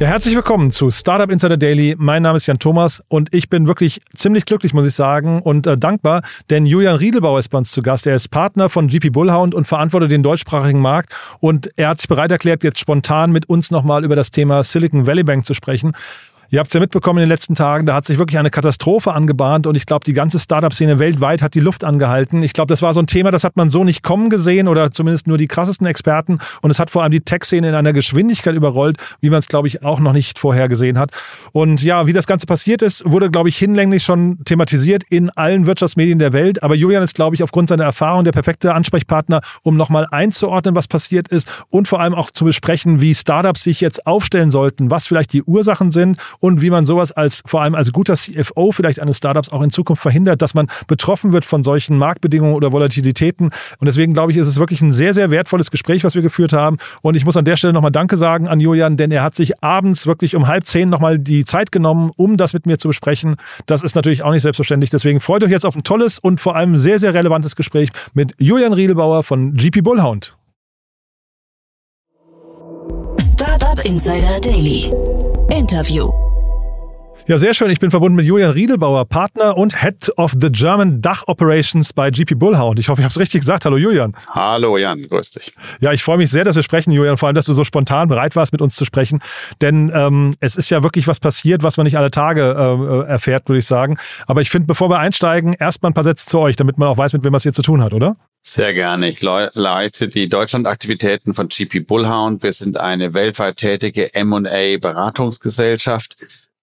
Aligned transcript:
Ja, 0.00 0.06
herzlich 0.06 0.34
willkommen 0.34 0.70
zu 0.70 0.90
Startup 0.90 1.30
Insider 1.30 1.58
Daily. 1.58 1.94
Mein 1.98 2.22
Name 2.22 2.38
ist 2.38 2.46
Jan 2.46 2.58
Thomas 2.58 3.04
und 3.08 3.34
ich 3.34 3.50
bin 3.50 3.66
wirklich 3.66 4.00
ziemlich 4.16 4.46
glücklich, 4.46 4.72
muss 4.72 4.86
ich 4.86 4.94
sagen, 4.94 5.42
und 5.42 5.66
äh, 5.66 5.76
dankbar, 5.76 6.22
denn 6.48 6.64
Julian 6.64 6.96
Riedelbauer 6.96 7.38
ist 7.38 7.50
bei 7.50 7.58
uns 7.58 7.70
zu 7.70 7.82
Gast. 7.82 8.06
Er 8.06 8.16
ist 8.16 8.30
Partner 8.30 8.70
von 8.70 8.88
GP 8.88 9.12
Bullhound 9.12 9.54
und 9.54 9.66
verantwortet 9.66 10.10
den 10.10 10.22
deutschsprachigen 10.22 10.80
Markt. 10.80 11.14
Und 11.40 11.68
er 11.76 11.88
hat 11.88 12.00
sich 12.00 12.08
bereit 12.08 12.30
erklärt, 12.30 12.64
jetzt 12.64 12.78
spontan 12.78 13.30
mit 13.30 13.50
uns 13.50 13.70
nochmal 13.70 14.02
über 14.02 14.16
das 14.16 14.30
Thema 14.30 14.62
Silicon 14.62 15.06
Valley 15.06 15.22
Bank 15.22 15.44
zu 15.44 15.52
sprechen. 15.52 15.92
Ihr 16.52 16.58
habt 16.58 16.66
es 16.66 16.74
ja 16.74 16.80
mitbekommen 16.80 17.20
in 17.20 17.26
den 17.26 17.28
letzten 17.28 17.54
Tagen, 17.54 17.86
da 17.86 17.94
hat 17.94 18.04
sich 18.06 18.18
wirklich 18.18 18.36
eine 18.36 18.50
Katastrophe 18.50 19.12
angebahnt 19.12 19.68
und 19.68 19.76
ich 19.76 19.86
glaube, 19.86 20.04
die 20.04 20.14
ganze 20.14 20.40
Startup-Szene 20.40 20.98
weltweit 20.98 21.42
hat 21.42 21.54
die 21.54 21.60
Luft 21.60 21.84
angehalten. 21.84 22.42
Ich 22.42 22.54
glaube, 22.54 22.66
das 22.66 22.82
war 22.82 22.92
so 22.92 22.98
ein 22.98 23.06
Thema, 23.06 23.30
das 23.30 23.44
hat 23.44 23.56
man 23.56 23.70
so 23.70 23.84
nicht 23.84 24.02
kommen 24.02 24.30
gesehen 24.30 24.66
oder 24.66 24.90
zumindest 24.90 25.28
nur 25.28 25.38
die 25.38 25.46
krassesten 25.46 25.86
Experten 25.86 26.40
und 26.60 26.72
es 26.72 26.80
hat 26.80 26.90
vor 26.90 27.04
allem 27.04 27.12
die 27.12 27.20
Tech-Szene 27.20 27.68
in 27.68 27.74
einer 27.76 27.92
Geschwindigkeit 27.92 28.56
überrollt, 28.56 28.96
wie 29.20 29.30
man 29.30 29.38
es, 29.38 29.46
glaube 29.46 29.68
ich, 29.68 29.84
auch 29.84 30.00
noch 30.00 30.12
nicht 30.12 30.40
vorher 30.40 30.68
gesehen 30.68 30.98
hat. 30.98 31.12
Und 31.52 31.84
ja, 31.84 32.08
wie 32.08 32.12
das 32.12 32.26
Ganze 32.26 32.46
passiert 32.46 32.82
ist, 32.82 33.08
wurde, 33.08 33.30
glaube 33.30 33.48
ich, 33.48 33.56
hinlänglich 33.56 34.02
schon 34.02 34.42
thematisiert 34.44 35.04
in 35.08 35.30
allen 35.30 35.66
Wirtschaftsmedien 35.66 36.18
der 36.18 36.32
Welt. 36.32 36.64
Aber 36.64 36.74
Julian 36.74 37.04
ist, 37.04 37.14
glaube 37.14 37.36
ich, 37.36 37.44
aufgrund 37.44 37.68
seiner 37.68 37.84
Erfahrung 37.84 38.24
der 38.24 38.32
perfekte 38.32 38.74
Ansprechpartner, 38.74 39.40
um 39.62 39.76
nochmal 39.76 40.08
einzuordnen, 40.10 40.74
was 40.74 40.88
passiert 40.88 41.28
ist 41.28 41.46
und 41.68 41.86
vor 41.86 42.00
allem 42.00 42.14
auch 42.14 42.32
zu 42.32 42.44
besprechen, 42.44 43.00
wie 43.00 43.14
Startups 43.14 43.62
sich 43.62 43.80
jetzt 43.80 44.04
aufstellen 44.04 44.50
sollten, 44.50 44.90
was 44.90 45.06
vielleicht 45.06 45.32
die 45.32 45.44
Ursachen 45.44 45.92
sind 45.92 46.16
und 46.40 46.62
wie 46.62 46.70
man 46.70 46.86
sowas 46.86 47.12
als, 47.12 47.42
vor 47.46 47.62
allem 47.62 47.74
als 47.74 47.92
guter 47.92 48.16
CFO 48.16 48.72
vielleicht 48.72 49.00
eines 49.00 49.18
Startups 49.18 49.52
auch 49.52 49.62
in 49.62 49.70
Zukunft 49.70 50.02
verhindert, 50.02 50.42
dass 50.42 50.54
man 50.54 50.66
betroffen 50.88 51.32
wird 51.32 51.44
von 51.44 51.62
solchen 51.62 51.98
Marktbedingungen 51.98 52.54
oder 52.54 52.72
Volatilitäten. 52.72 53.50
Und 53.78 53.86
deswegen 53.86 54.14
glaube 54.14 54.32
ich, 54.32 54.38
ist 54.38 54.46
es 54.46 54.58
wirklich 54.58 54.80
ein 54.80 54.92
sehr, 54.92 55.14
sehr 55.14 55.30
wertvolles 55.30 55.70
Gespräch, 55.70 56.02
was 56.02 56.14
wir 56.14 56.22
geführt 56.22 56.52
haben. 56.52 56.78
Und 57.02 57.14
ich 57.14 57.24
muss 57.24 57.36
an 57.36 57.44
der 57.44 57.56
Stelle 57.56 57.72
nochmal 57.72 57.92
Danke 57.92 58.16
sagen 58.16 58.48
an 58.48 58.60
Julian, 58.60 58.96
denn 58.96 59.10
er 59.10 59.22
hat 59.22 59.36
sich 59.36 59.62
abends 59.62 60.06
wirklich 60.06 60.34
um 60.34 60.48
halb 60.48 60.66
zehn 60.66 60.88
nochmal 60.88 61.18
die 61.18 61.44
Zeit 61.44 61.70
genommen, 61.72 62.10
um 62.16 62.36
das 62.36 62.52
mit 62.52 62.66
mir 62.66 62.78
zu 62.78 62.88
besprechen. 62.88 63.36
Das 63.66 63.82
ist 63.82 63.94
natürlich 63.94 64.22
auch 64.22 64.32
nicht 64.32 64.42
selbstverständlich. 64.42 64.90
Deswegen 64.90 65.20
freut 65.20 65.44
euch 65.44 65.50
jetzt 65.50 65.66
auf 65.66 65.76
ein 65.76 65.84
tolles 65.84 66.18
und 66.18 66.40
vor 66.40 66.56
allem 66.56 66.76
sehr, 66.76 66.98
sehr 66.98 67.14
relevantes 67.14 67.56
Gespräch 67.56 67.90
mit 68.14 68.32
Julian 68.38 68.72
Riedelbauer 68.72 69.22
von 69.22 69.54
GP 69.54 69.82
Bullhound. 69.82 70.36
Startup 73.18 73.84
Insider 73.84 74.40
Daily. 74.40 74.90
Interview. 75.50 76.29
Ja, 77.30 77.38
sehr 77.38 77.54
schön. 77.54 77.70
Ich 77.70 77.78
bin 77.78 77.92
verbunden 77.92 78.16
mit 78.16 78.26
Julian 78.26 78.50
Riedelbauer, 78.50 79.04
Partner 79.04 79.56
und 79.56 79.84
Head 79.84 80.10
of 80.16 80.32
the 80.32 80.50
German 80.50 81.00
Dach 81.00 81.28
Operations 81.28 81.92
bei 81.92 82.10
GP 82.10 82.36
Bullhound. 82.36 82.80
Ich 82.80 82.88
hoffe, 82.88 83.02
ich 83.02 83.04
habe 83.04 83.12
es 83.12 83.20
richtig 83.20 83.42
gesagt. 83.42 83.64
Hallo 83.64 83.76
Julian. 83.76 84.16
Hallo 84.30 84.76
Jan, 84.76 85.08
grüß 85.08 85.30
dich. 85.30 85.54
Ja, 85.78 85.92
ich 85.92 86.02
freue 86.02 86.18
mich 86.18 86.28
sehr, 86.28 86.42
dass 86.42 86.56
wir 86.56 86.64
sprechen, 86.64 86.90
Julian, 86.90 87.18
vor 87.18 87.28
allem, 87.28 87.36
dass 87.36 87.46
du 87.46 87.54
so 87.54 87.62
spontan 87.62 88.08
bereit 88.08 88.34
warst, 88.34 88.50
mit 88.50 88.60
uns 88.60 88.74
zu 88.74 88.84
sprechen. 88.84 89.20
Denn 89.60 89.92
ähm, 89.94 90.34
es 90.40 90.56
ist 90.56 90.70
ja 90.70 90.82
wirklich 90.82 91.06
was 91.06 91.20
passiert, 91.20 91.62
was 91.62 91.76
man 91.76 91.84
nicht 91.84 91.96
alle 91.96 92.10
Tage 92.10 92.42
äh, 92.42 93.08
erfährt, 93.08 93.48
würde 93.48 93.60
ich 93.60 93.66
sagen. 93.66 93.96
Aber 94.26 94.40
ich 94.40 94.50
finde, 94.50 94.66
bevor 94.66 94.90
wir 94.90 94.98
einsteigen, 94.98 95.52
erstmal 95.52 95.92
ein 95.92 95.94
paar 95.94 96.02
Sätze 96.02 96.26
zu 96.26 96.40
euch, 96.40 96.56
damit 96.56 96.78
man 96.78 96.88
auch 96.88 96.98
weiß, 96.98 97.12
mit 97.12 97.22
wem 97.22 97.30
man 97.30 97.36
es 97.36 97.44
hier 97.44 97.52
zu 97.52 97.62
tun 97.62 97.80
hat, 97.80 97.94
oder? 97.94 98.16
Sehr 98.40 98.74
gerne. 98.74 99.08
Ich 99.08 99.22
leite 99.22 100.08
die 100.08 100.28
Deutschlandaktivitäten 100.28 101.32
von 101.32 101.46
GP 101.46 101.86
Bullhound. 101.86 102.42
Wir 102.42 102.52
sind 102.52 102.80
eine 102.80 103.14
weltweit 103.14 103.58
tätige 103.58 104.16
M&A-Beratungsgesellschaft 104.16 106.16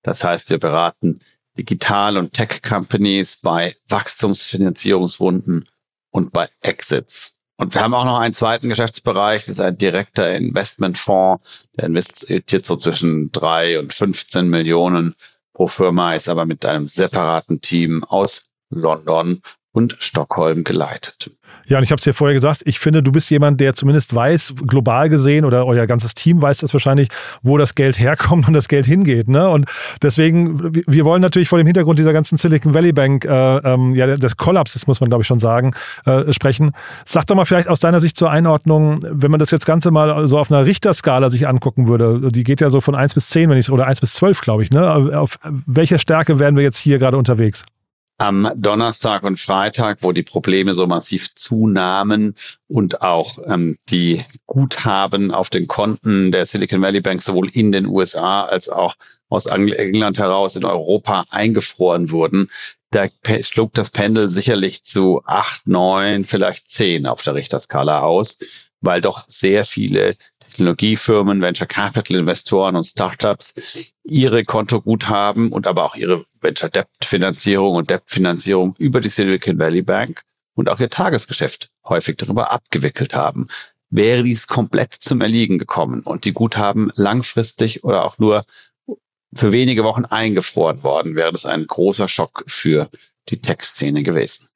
das 0.08 0.24
heißt, 0.24 0.50
wir 0.50 0.58
beraten 0.58 1.20
Digital- 1.58 2.16
und 2.16 2.32
Tech-Companies 2.32 3.42
bei 3.42 3.76
Wachstumsfinanzierungswunden 3.90 5.68
und 6.12 6.32
bei 6.32 6.50
Exits. 6.62 7.42
Und 7.58 7.74
wir 7.74 7.82
haben 7.82 7.94
auch 7.94 8.06
noch 8.06 8.20
einen 8.20 8.34
zweiten 8.34 8.70
Geschäftsbereich, 8.70 9.42
das 9.42 9.56
ist 9.56 9.60
ein 9.60 9.78
direkter 9.78 10.34
Investmentfonds, 10.34 11.68
der 11.76 11.88
investiert 11.88 12.66
so 12.66 12.78
zwischen 12.78 13.34
drei 13.34 13.78
und 13.80 13.94
15 13.94 14.48
Millionen 14.48 15.14
pro 15.54 15.68
Firma, 15.68 16.14
ist 16.14 16.30
aber 16.30 16.46
mit 16.46 16.64
einem 16.66 16.88
separaten 16.88 17.60
Team 17.60 18.06
aus 18.06 18.50
London 18.70 19.42
und 19.78 19.96
Stockholm 20.00 20.64
geleitet. 20.64 21.30
Ja, 21.68 21.78
und 21.78 21.84
ich 21.84 21.92
habe 21.92 22.00
es 22.00 22.04
dir 22.04 22.14
vorher 22.14 22.34
gesagt, 22.34 22.62
ich 22.66 22.80
finde, 22.80 23.04
du 23.04 23.12
bist 23.12 23.30
jemand, 23.30 23.60
der 23.60 23.76
zumindest 23.76 24.16
weiß, 24.16 24.56
global 24.66 25.10
gesehen, 25.10 25.46
oder 25.46 25.68
euer 25.68 25.86
ganzes 25.86 26.14
Team 26.14 26.42
weiß 26.42 26.60
das 26.60 26.74
wahrscheinlich, 26.74 27.10
wo 27.44 27.58
das 27.58 27.76
Geld 27.76 28.00
herkommt 28.00 28.48
und 28.48 28.54
das 28.54 28.70
Geld 28.70 28.88
hingeht. 28.88 29.28
Ne? 29.28 29.48
Und 29.50 29.66
deswegen, 30.02 30.74
wir 30.74 31.06
wollen 31.06 31.22
natürlich 31.22 31.50
vor 31.50 31.60
dem 31.60 31.68
Hintergrund 31.68 32.00
dieser 32.00 32.14
ganzen 32.14 32.38
Silicon 32.38 32.74
Valley 32.74 32.92
Bank, 32.92 33.26
äh, 33.26 33.58
ähm, 33.58 33.94
ja, 33.94 34.16
des 34.16 34.38
Kollapses, 34.38 34.88
muss 34.88 35.00
man 35.00 35.10
glaube 35.10 35.22
ich 35.22 35.28
schon 35.28 35.40
sagen, 35.40 35.74
äh, 36.06 36.34
sprechen. 36.34 36.72
Sag 37.06 37.28
doch 37.28 37.36
mal 37.36 37.46
vielleicht 37.46 37.68
aus 37.68 37.82
deiner 37.82 38.02
Sicht 38.02 38.18
zur 38.18 38.32
Einordnung, 38.32 39.00
wenn 39.04 39.30
man 39.30 39.40
das 39.40 39.52
jetzt 39.52 39.66
Ganze 39.66 39.92
mal 39.92 40.28
so 40.28 40.40
auf 40.40 40.52
einer 40.52 40.66
Richterskala 40.66 41.30
sich 41.30 41.48
angucken 41.48 41.88
würde, 41.88 42.32
die 42.32 42.44
geht 42.44 42.62
ja 42.62 42.72
so 42.72 42.82
von 42.82 42.96
1 42.96 43.14
bis 43.14 43.28
10, 43.28 43.50
wenn 43.50 43.58
ich 43.58 43.70
oder 43.70 43.86
1 43.86 44.02
bis 44.02 44.14
12, 44.14 44.42
glaube 44.42 44.64
ich. 44.64 44.72
Ne? 44.72 45.20
Auf 45.20 45.38
welcher 45.44 46.00
Stärke 46.00 46.40
wären 46.40 46.56
wir 46.56 46.64
jetzt 46.64 46.78
hier 46.78 46.98
gerade 46.98 47.18
unterwegs? 47.18 47.66
Am 48.18 48.50
Donnerstag 48.56 49.24
und 49.24 49.40
Freitag, 49.40 50.00
wo 50.02 50.12
die 50.12 50.24
Probleme 50.24 50.74
so 50.74 50.88
massiv 50.88 51.36
zunahmen 51.36 52.36
und 52.68 53.02
auch 53.02 53.38
ähm, 53.46 53.78
die 53.90 54.24
Guthaben 54.48 55.32
auf 55.32 55.50
den 55.50 55.68
Konten 55.68 56.32
der 56.32 56.46
Silicon 56.46 56.82
Valley 56.82 57.02
Bank 57.02 57.22
sowohl 57.22 57.50
in 57.50 57.72
den 57.72 57.86
USA 57.86 58.46
als 58.46 58.70
auch 58.70 58.96
aus 59.30 59.46
England 59.46 60.18
heraus 60.18 60.56
in 60.56 60.66
Europa 60.66 61.26
eingefroren 61.30 62.12
wurden, 62.12 62.50
da 62.92 63.08
schlug 63.42 63.74
das 63.74 63.90
Pendel 63.90 64.30
sicherlich 64.30 64.84
zu 64.84 65.22
acht, 65.26 65.68
neun, 65.68 66.24
vielleicht 66.24 66.70
zehn 66.70 67.06
auf 67.06 67.22
der 67.22 67.36
Richterskala 67.36 68.02
aus, 68.02 68.38
weil 68.80 69.02
doch 69.02 69.26
sehr 69.28 69.66
viele 69.66 70.16
Technologiefirmen, 70.58 71.40
Venture 71.40 71.68
Capital 71.68 72.18
Investoren 72.18 72.76
und 72.76 72.84
Startups 72.84 73.54
ihre 74.04 74.44
Kontoguthaben 74.44 75.52
und 75.52 75.68
aber 75.68 75.84
auch 75.86 75.96
ihre 75.96 76.26
Venture 76.42 76.70
Debt 76.70 76.88
Finanzierung 77.04 77.76
und 77.76 77.92
Debt 77.92 78.02
Finanzierung 78.08 78.74
über 78.80 79.00
die 79.00 79.08
Silicon 79.08 79.60
Valley 79.60 79.84
Bank 79.84 80.24
und 80.56 80.68
auch 80.68 80.80
ihr 80.80 80.90
Tagesgeschäft 80.90 81.70
häufig 81.88 82.18
darüber 82.18 82.52
abgewickelt 82.52 83.14
haben. 83.14 83.50
Wäre 83.92 84.24
dies 84.24 84.48
komplett 84.48 84.96
zum 84.96 85.22
Erliegen 85.22 85.60
gekommen 85.60 86.02
und 86.02 86.26
die 86.26 86.34
Guthaben 86.34 86.92
langfristig 86.96 87.84
oder 87.84 88.04
auch 88.04 88.18
nur 88.18 88.42
für 89.36 89.52
wenige 89.52 89.84
Wochen 89.84 90.06
eingefroren 90.06 90.82
worden, 90.82 91.16
wäre 91.16 91.32
das 91.32 91.46
ein 91.46 91.68
großer 91.68 92.08
Schock 92.08 92.44
für 92.48 92.90
die 93.30 93.42
Textszene 93.42 94.04
gewesen. 94.04 94.48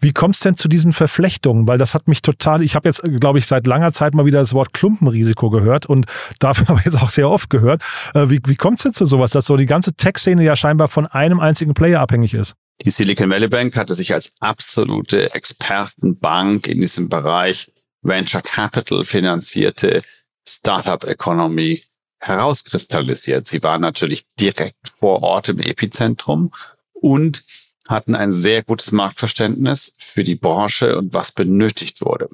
Wie 0.00 0.12
kommt 0.12 0.34
es 0.34 0.40
denn 0.40 0.56
zu 0.56 0.68
diesen 0.68 0.92
Verflechtungen? 0.92 1.66
Weil 1.66 1.78
das 1.78 1.94
hat 1.94 2.08
mich 2.08 2.22
total, 2.22 2.62
ich 2.62 2.74
habe 2.74 2.88
jetzt, 2.88 3.02
glaube 3.20 3.38
ich, 3.38 3.46
seit 3.46 3.66
langer 3.66 3.92
Zeit 3.92 4.14
mal 4.14 4.26
wieder 4.26 4.40
das 4.40 4.52
Wort 4.52 4.72
Klumpenrisiko 4.72 5.50
gehört 5.50 5.86
und 5.86 6.06
dafür 6.38 6.68
habe 6.68 6.80
ich 6.80 6.86
jetzt 6.86 7.00
auch 7.00 7.10
sehr 7.10 7.30
oft 7.30 7.50
gehört. 7.50 7.82
Äh, 8.14 8.30
wie, 8.30 8.40
wie 8.46 8.56
kommt 8.56 8.78
es 8.78 8.84
denn 8.84 8.94
zu 8.94 9.06
sowas, 9.06 9.30
dass 9.30 9.46
so 9.46 9.56
die 9.56 9.66
ganze 9.66 9.94
Tech-Szene 9.94 10.44
ja 10.44 10.56
scheinbar 10.56 10.88
von 10.88 11.06
einem 11.06 11.40
einzigen 11.40 11.74
Player 11.74 12.00
abhängig 12.00 12.34
ist? 12.34 12.54
Die 12.84 12.90
Silicon 12.90 13.30
Valley 13.30 13.48
Bank 13.48 13.76
hatte 13.76 13.94
sich 13.94 14.12
als 14.12 14.34
absolute 14.40 15.32
Expertenbank 15.34 16.66
in 16.66 16.80
diesem 16.80 17.08
Bereich 17.08 17.72
Venture 18.02 18.42
Capital 18.42 19.04
finanzierte 19.04 20.02
Startup 20.46 21.02
Economy 21.04 21.82
herauskristallisiert. 22.20 23.46
Sie 23.46 23.62
war 23.62 23.78
natürlich 23.78 24.26
direkt 24.36 24.88
vor 24.88 25.22
Ort 25.22 25.48
im 25.48 25.60
Epizentrum 25.60 26.50
und 26.92 27.42
hatten 27.88 28.14
ein 28.14 28.32
sehr 28.32 28.62
gutes 28.62 28.92
Marktverständnis 28.92 29.94
für 29.98 30.24
die 30.24 30.34
Branche 30.34 30.98
und 30.98 31.14
was 31.14 31.32
benötigt 31.32 32.00
wurde. 32.00 32.28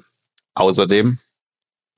Außerdem 0.55 1.19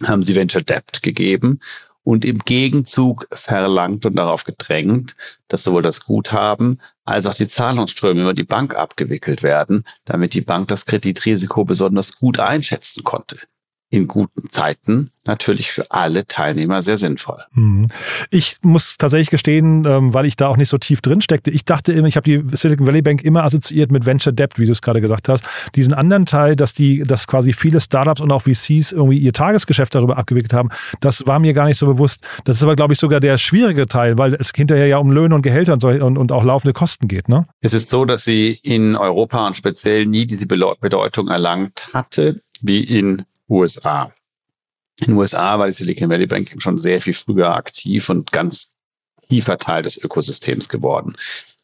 haben 0.04 0.24
sie 0.24 0.36
Venture 0.36 0.62
Debt 0.62 1.02
gegeben 1.02 1.60
und 2.04 2.26
im 2.26 2.40
Gegenzug 2.40 3.28
verlangt 3.32 4.06
und 4.06 4.16
darauf 4.16 4.44
gedrängt, 4.44 5.16
dass 5.48 5.64
sowohl 5.64 5.82
das 5.82 6.02
Guthaben 6.02 6.82
als 7.04 7.26
auch 7.26 7.34
die 7.34 7.48
Zahlungsströme 7.48 8.22
über 8.22 8.34
die 8.34 8.44
Bank 8.44 8.76
abgewickelt 8.76 9.42
werden, 9.42 9.84
damit 10.04 10.34
die 10.34 10.42
Bank 10.42 10.68
das 10.68 10.86
Kreditrisiko 10.86 11.66
besonders 11.66 12.18
gut 12.18 12.40
einschätzen 12.40 13.04
konnte 13.04 13.40
in 13.90 14.08
guten 14.08 14.50
Zeiten 14.50 15.12
natürlich 15.26 15.72
für 15.72 15.90
alle 15.92 16.28
Teilnehmer 16.28 16.82
sehr 16.82 16.98
sinnvoll. 16.98 17.44
Mhm. 17.54 17.88
Ich 18.30 18.58
muss 18.62 18.98
tatsächlich 18.98 19.30
gestehen, 19.30 19.86
ähm, 19.86 20.14
weil 20.14 20.26
ich 20.26 20.36
da 20.36 20.48
auch 20.48 20.58
nicht 20.58 20.70
so 20.70 20.78
tief 20.78 21.02
drin 21.02 21.22
steckte. 21.22 21.50
Ich 21.52 21.66
dachte 21.66 21.94
immer, 21.94 22.08
ich 22.08 22.16
habe 22.16 22.26
die 22.26 22.56
Silicon 22.56 22.86
Valley 22.86 23.02
Bank 23.02 23.24
immer 23.24 23.44
assoziiert 23.44 23.92
mit 23.92 24.06
Venture 24.06 24.34
Debt, 24.34 24.60
wie 24.60 24.66
du 24.66 24.72
es 24.72 24.82
gerade 24.82 25.02
gesagt 25.02 25.30
hast. 25.30 25.46
Diesen 25.76 25.94
anderen 25.94 26.26
Teil, 26.26 26.56
dass 26.56 26.74
die, 26.74 27.04
dass 27.04 27.28
quasi 27.28 27.54
viele 27.54 27.82
Startups 27.82 28.22
und 28.22 28.32
auch 28.32 28.44
VCs 28.44 28.92
irgendwie 28.92 29.18
ihr 29.18 29.34
Tagesgeschäft 29.34 29.96
darüber 29.96 30.18
abgewickelt 30.18 30.54
haben, 30.54 30.70
das 31.00 31.26
war 31.26 31.40
mir 31.40 31.54
gar 31.54 31.66
nicht 31.66 31.78
so 31.78 31.88
bewusst. 31.88 32.28
Das 32.44 32.58
ist 32.58 32.64
aber, 32.64 32.76
glaube 32.76 32.94
ich, 32.94 33.00
sogar 33.00 33.20
der 33.20 33.38
schwierige 33.38 33.88
Teil, 33.88 34.18
weil 34.18 34.36
es 34.36 34.52
hinterher 34.56 34.88
ja 34.88 34.98
um 34.98 35.12
Löhne 35.12 35.34
und 35.36 35.42
Gehälter 35.42 35.74
und, 35.74 35.80
so, 35.80 35.88
und, 35.90 36.18
und 36.18 36.32
auch 36.32 36.44
laufende 36.44 36.74
Kosten 36.74 37.08
geht. 37.08 37.30
Ne? 37.30 37.48
Es 37.62 37.74
ist 37.74 37.90
so, 37.90 38.06
dass 38.06 38.26
sie 38.26 38.60
in 38.62 38.96
Europa 38.96 39.48
und 39.48 39.58
speziell 39.58 40.06
nie 40.06 40.26
diese 40.26 40.46
Bedeutung 40.46 41.30
erlangt 41.30 41.90
hatte 41.94 42.42
wie 42.62 42.84
in 42.84 43.24
USA. 43.50 44.14
In 45.00 45.08
den 45.08 45.18
USA 45.18 45.60
war 45.60 45.68
die 45.68 45.74
Silicon 45.74 46.10
Valley 46.10 46.28
Bank 46.28 46.54
schon 46.58 46.78
sehr 46.78 47.02
viel 47.02 47.14
früher 47.14 47.54
aktiv 47.54 48.10
und 48.10 48.32
ganz 48.32 48.78
tiefer 49.30 49.58
Teil 49.58 49.84
des 49.84 49.98
Ökosystems 49.98 50.70
geworden. 50.70 51.16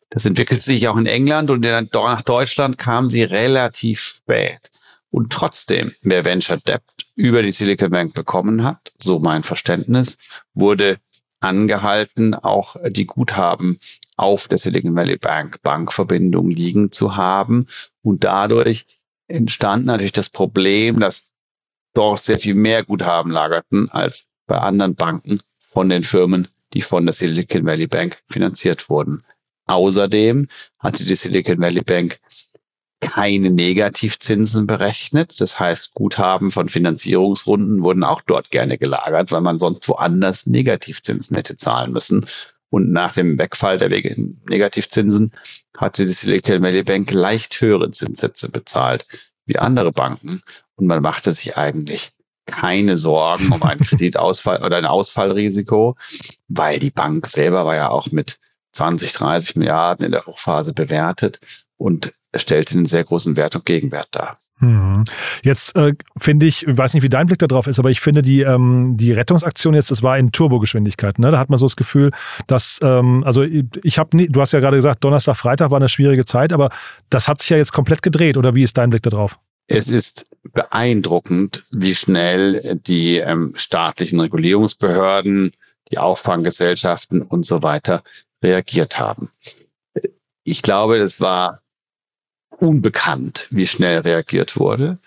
Das 0.09 0.25
entwickelte 0.25 0.61
sich 0.61 0.87
auch 0.87 0.97
in 0.97 1.05
England 1.05 1.49
und 1.49 1.61
nach 1.61 2.21
Deutschland 2.21 2.77
kam 2.77 3.09
sie 3.09 3.23
relativ 3.23 4.01
spät. 4.01 4.69
Und 5.09 5.31
trotzdem, 5.31 5.93
wer 6.01 6.25
Venture 6.25 6.57
Debt 6.57 6.83
über 7.15 7.41
die 7.41 7.51
Silicon 7.51 7.91
Bank 7.91 8.13
bekommen 8.13 8.63
hat, 8.63 8.91
so 8.97 9.19
mein 9.19 9.43
Verständnis, 9.43 10.17
wurde 10.53 10.99
angehalten, 11.39 12.35
auch 12.35 12.75
die 12.87 13.05
Guthaben 13.05 13.79
auf 14.17 14.47
der 14.47 14.57
Silicon 14.57 14.95
Valley 14.95 15.17
Bank 15.17 15.61
Bankverbindung 15.63 16.49
liegen 16.49 16.91
zu 16.91 17.15
haben. 17.15 17.67
Und 18.03 18.23
dadurch 18.23 18.85
entstand 19.27 19.85
natürlich 19.85 20.11
das 20.11 20.29
Problem, 20.29 20.99
dass 20.99 21.25
dort 21.93 22.19
sehr 22.19 22.39
viel 22.39 22.55
mehr 22.55 22.83
Guthaben 22.83 23.31
lagerten 23.31 23.89
als 23.91 24.27
bei 24.47 24.57
anderen 24.57 24.95
Banken 24.95 25.41
von 25.59 25.89
den 25.89 26.03
Firmen, 26.03 26.47
die 26.73 26.81
von 26.81 27.05
der 27.05 27.13
Silicon 27.13 27.65
Valley 27.65 27.87
Bank 27.87 28.21
finanziert 28.29 28.89
wurden. 28.89 29.21
Außerdem 29.65 30.47
hatte 30.79 31.05
die 31.05 31.15
Silicon 31.15 31.59
Valley 31.59 31.81
Bank 31.81 32.19
keine 32.99 33.49
Negativzinsen 33.49 34.67
berechnet. 34.67 35.39
Das 35.41 35.59
heißt, 35.59 35.93
Guthaben 35.93 36.51
von 36.51 36.69
Finanzierungsrunden 36.69 37.81
wurden 37.83 38.03
auch 38.03 38.21
dort 38.21 38.51
gerne 38.51 38.77
gelagert, 38.77 39.31
weil 39.31 39.41
man 39.41 39.59
sonst 39.59 39.87
woanders 39.89 40.45
Negativzinsen 40.45 41.35
hätte 41.35 41.55
zahlen 41.55 41.91
müssen. 41.91 42.25
Und 42.69 42.91
nach 42.91 43.13
dem 43.13 43.37
Wegfall 43.37 43.77
der 43.77 43.89
Negativzinsen 43.89 45.33
hatte 45.75 46.05
die 46.05 46.13
Silicon 46.13 46.61
Valley 46.61 46.83
Bank 46.83 47.11
leicht 47.11 47.59
höhere 47.59 47.91
Zinssätze 47.91 48.49
bezahlt 48.49 49.05
wie 49.45 49.57
andere 49.57 49.91
Banken. 49.91 50.41
Und 50.75 50.87
man 50.87 51.01
machte 51.01 51.31
sich 51.31 51.57
eigentlich 51.57 52.11
keine 52.45 52.97
Sorgen 52.97 53.51
um 53.51 53.63
einen 53.63 53.81
Kreditausfall 53.85 54.63
oder 54.63 54.77
ein 54.77 54.85
Ausfallrisiko, 54.85 55.95
weil 56.47 56.79
die 56.79 56.89
Bank 56.89 57.27
selber 57.27 57.65
war 57.65 57.75
ja 57.75 57.89
auch 57.89 58.11
mit 58.11 58.37
20, 58.73 59.13
30 59.13 59.55
Milliarden 59.57 60.05
in 60.05 60.11
der 60.11 60.25
Hochphase 60.25 60.73
bewertet 60.73 61.39
und 61.77 62.13
stellte 62.35 62.75
einen 62.75 62.85
sehr 62.85 63.03
großen 63.03 63.35
Wert 63.35 63.55
und 63.55 63.65
Gegenwert 63.65 64.09
dar. 64.11 64.37
Mhm. 64.61 65.03
Jetzt 65.43 65.75
äh, 65.75 65.93
finde 66.17 66.45
ich, 66.45 66.65
weiß 66.67 66.93
nicht, 66.93 67.03
wie 67.03 67.09
dein 67.09 67.25
Blick 67.25 67.39
darauf 67.39 67.65
ist, 67.65 67.79
aber 67.79 67.89
ich 67.89 67.99
finde 67.99 68.21
die, 68.21 68.41
ähm, 68.41 68.95
die 68.95 69.11
Rettungsaktion 69.11 69.73
jetzt, 69.73 69.89
das 69.89 70.03
war 70.03 70.17
in 70.17 70.31
Turbogeschwindigkeit. 70.31 71.17
Ne? 71.17 71.31
Da 71.31 71.39
hat 71.39 71.49
man 71.49 71.57
so 71.57 71.65
das 71.65 71.75
Gefühl, 71.75 72.11
dass, 72.45 72.79
ähm, 72.83 73.23
also 73.25 73.41
ich 73.41 73.97
habe 73.97 74.15
nie, 74.15 74.27
du 74.27 74.39
hast 74.39 74.51
ja 74.53 74.59
gerade 74.59 74.77
gesagt, 74.77 75.03
Donnerstag, 75.03 75.35
Freitag 75.35 75.71
war 75.71 75.77
eine 75.77 75.89
schwierige 75.89 76.25
Zeit, 76.25 76.53
aber 76.53 76.69
das 77.09 77.27
hat 77.27 77.41
sich 77.41 77.49
ja 77.49 77.57
jetzt 77.57 77.73
komplett 77.73 78.03
gedreht, 78.03 78.37
oder 78.37 78.53
wie 78.53 78.63
ist 78.63 78.77
dein 78.77 78.91
Blick 78.91 79.01
darauf? 79.01 79.37
Es 79.67 79.89
ist 79.89 80.27
beeindruckend, 80.53 81.65
wie 81.71 81.95
schnell 81.95 82.79
die 82.85 83.17
ähm, 83.17 83.53
staatlichen 83.55 84.19
Regulierungsbehörden, 84.19 85.53
die 85.89 85.97
Auffanggesellschaften 85.97 87.23
und 87.23 87.45
so 87.45 87.63
weiter 87.63 88.03
reagiert 88.43 88.99
haben. 88.99 89.31
Ich 90.43 90.61
glaube, 90.61 90.97
es 90.97 91.19
war 91.19 91.61
unbekannt, 92.61 93.47
wie 93.49 93.67
schnell 93.67 93.99
reagiert 93.99 94.57
wurde. 94.57 94.99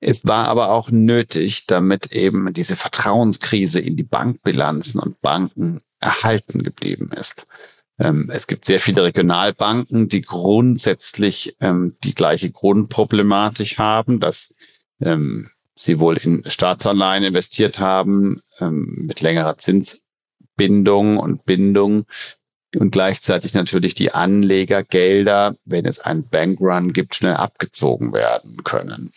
Es 0.00 0.26
war 0.26 0.48
aber 0.48 0.70
auch 0.70 0.90
nötig, 0.90 1.66
damit 1.66 2.12
eben 2.12 2.52
diese 2.54 2.76
Vertrauenskrise 2.76 3.80
in 3.80 3.96
die 3.96 4.04
Bankbilanzen 4.04 5.00
und 5.00 5.20
Banken 5.20 5.82
erhalten 6.00 6.62
geblieben 6.62 7.10
ist. 7.12 7.46
Ähm, 7.98 8.30
es 8.32 8.46
gibt 8.46 8.64
sehr 8.64 8.80
viele 8.80 9.02
Regionalbanken, 9.02 10.08
die 10.08 10.22
grundsätzlich 10.22 11.56
ähm, 11.60 11.96
die 12.04 12.14
gleiche 12.14 12.50
Grundproblematik 12.50 13.78
haben, 13.78 14.20
dass 14.20 14.54
ähm, 15.00 15.50
sie 15.74 15.98
wohl 15.98 16.16
in 16.16 16.44
Staatsanleihen 16.46 17.24
investiert 17.24 17.78
haben 17.78 18.42
mit 18.60 19.20
längerer 19.20 19.58
Zinsbindung 19.58 21.18
und 21.18 21.44
Bindung 21.44 22.06
und 22.76 22.90
gleichzeitig 22.90 23.54
natürlich 23.54 23.94
die 23.94 24.12
Anlegergelder, 24.12 25.54
wenn 25.64 25.86
es 25.86 26.00
einen 26.00 26.28
Bankrun 26.28 26.92
gibt, 26.92 27.14
schnell 27.14 27.34
abgezogen 27.34 28.12
werden 28.12 28.58
können. 28.64 29.10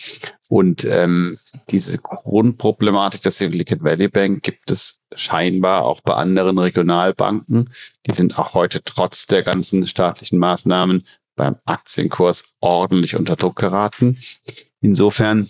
Und 0.49 0.85
ähm, 0.85 1.37
diese 1.69 1.97
Grundproblematik 1.97 3.21
der 3.21 3.31
Silicon 3.31 3.83
Valley 3.83 4.07
Bank 4.07 4.43
gibt 4.43 4.71
es 4.71 5.01
scheinbar 5.15 5.83
auch 5.83 6.01
bei 6.01 6.13
anderen 6.13 6.57
Regionalbanken. 6.57 7.69
Die 8.05 8.13
sind 8.13 8.39
auch 8.39 8.53
heute 8.53 8.83
trotz 8.83 9.27
der 9.27 9.43
ganzen 9.43 9.85
staatlichen 9.85 10.39
Maßnahmen 10.39 11.03
beim 11.35 11.57
Aktienkurs 11.65 12.45
ordentlich 12.59 13.15
unter 13.15 13.35
Druck 13.35 13.57
geraten. 13.57 14.17
Insofern 14.81 15.49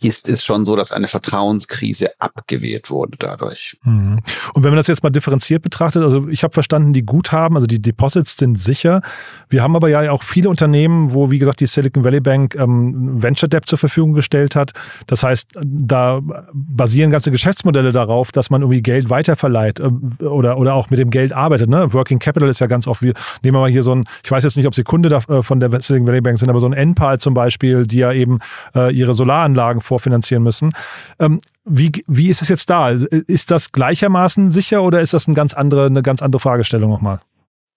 ist 0.00 0.28
es 0.28 0.44
schon 0.44 0.64
so, 0.64 0.76
dass 0.76 0.92
eine 0.92 1.08
Vertrauenskrise 1.08 2.10
abgewehrt 2.18 2.90
wurde 2.90 3.16
dadurch. 3.18 3.76
Mhm. 3.84 4.18
Und 4.54 4.62
wenn 4.62 4.70
man 4.70 4.76
das 4.76 4.86
jetzt 4.86 5.02
mal 5.02 5.10
differenziert 5.10 5.62
betrachtet, 5.62 6.02
also 6.02 6.28
ich 6.28 6.42
habe 6.42 6.52
verstanden, 6.52 6.92
die 6.92 7.02
Guthaben, 7.02 7.56
also 7.56 7.66
die 7.66 7.80
Deposits 7.80 8.36
sind 8.36 8.58
sicher. 8.58 9.02
Wir 9.48 9.62
haben 9.62 9.76
aber 9.76 9.88
ja 9.88 10.10
auch 10.10 10.22
viele 10.22 10.48
Unternehmen, 10.48 11.12
wo, 11.12 11.30
wie 11.30 11.38
gesagt, 11.38 11.60
die 11.60 11.66
Silicon 11.66 12.04
Valley 12.04 12.20
Bank 12.20 12.54
ähm, 12.56 13.22
Venture 13.22 13.48
Debt 13.48 13.66
zur 13.66 13.78
Verfügung 13.78 14.12
gestellt 14.12 14.56
hat. 14.56 14.72
Das 15.06 15.22
heißt, 15.22 15.58
da 15.62 16.20
basieren 16.52 17.10
ganze 17.10 17.30
Geschäftsmodelle 17.30 17.92
darauf, 17.92 18.32
dass 18.32 18.50
man 18.50 18.62
irgendwie 18.62 18.82
Geld 18.82 19.10
weiterverleiht 19.10 19.80
äh, 19.80 20.24
oder, 20.24 20.58
oder 20.58 20.74
auch 20.74 20.90
mit 20.90 20.98
dem 20.98 21.10
Geld 21.10 21.32
arbeitet. 21.32 21.68
Ne? 21.68 21.92
Working 21.92 22.18
Capital 22.18 22.48
ist 22.48 22.60
ja 22.60 22.66
ganz 22.66 22.86
oft, 22.86 23.02
wir 23.02 23.14
nehmen 23.42 23.56
wir 23.56 23.60
mal 23.60 23.70
hier 23.70 23.82
so 23.82 23.94
ein, 23.94 24.04
ich 24.24 24.30
weiß 24.30 24.44
jetzt 24.44 24.56
nicht, 24.56 24.66
ob 24.66 24.74
Sie 24.74 24.82
Kunde 24.82 25.08
da, 25.08 25.18
äh, 25.28 25.42
von 25.42 25.60
der 25.60 25.70
Silicon 25.80 26.06
Valley 26.06 26.20
Bank 26.20 26.38
sind, 26.38 26.48
aber 26.48 26.60
so 26.60 26.66
ein 26.66 26.72
NPAL 26.72 27.18
zum 27.18 27.34
Beispiel, 27.34 27.86
die 27.86 27.98
ja 27.98 28.12
eben 28.12 28.38
äh, 28.74 28.94
ihre 28.94 29.14
Solaranlagen 29.14 29.73
Anlagen 29.74 29.80
vorfinanzieren 29.80 30.42
müssen. 30.42 30.72
Ähm, 31.18 31.40
wie, 31.64 31.92
wie 32.06 32.28
ist 32.28 32.42
es 32.42 32.48
jetzt 32.48 32.70
da? 32.70 32.90
Ist 32.90 33.50
das 33.50 33.72
gleichermaßen 33.72 34.50
sicher 34.50 34.82
oder 34.82 35.00
ist 35.00 35.14
das 35.14 35.26
eine 35.26 35.34
ganz 35.34 35.54
andere, 35.54 35.86
eine 35.86 36.02
ganz 36.02 36.22
andere 36.22 36.40
Fragestellung 36.40 36.90
nochmal? 36.90 37.20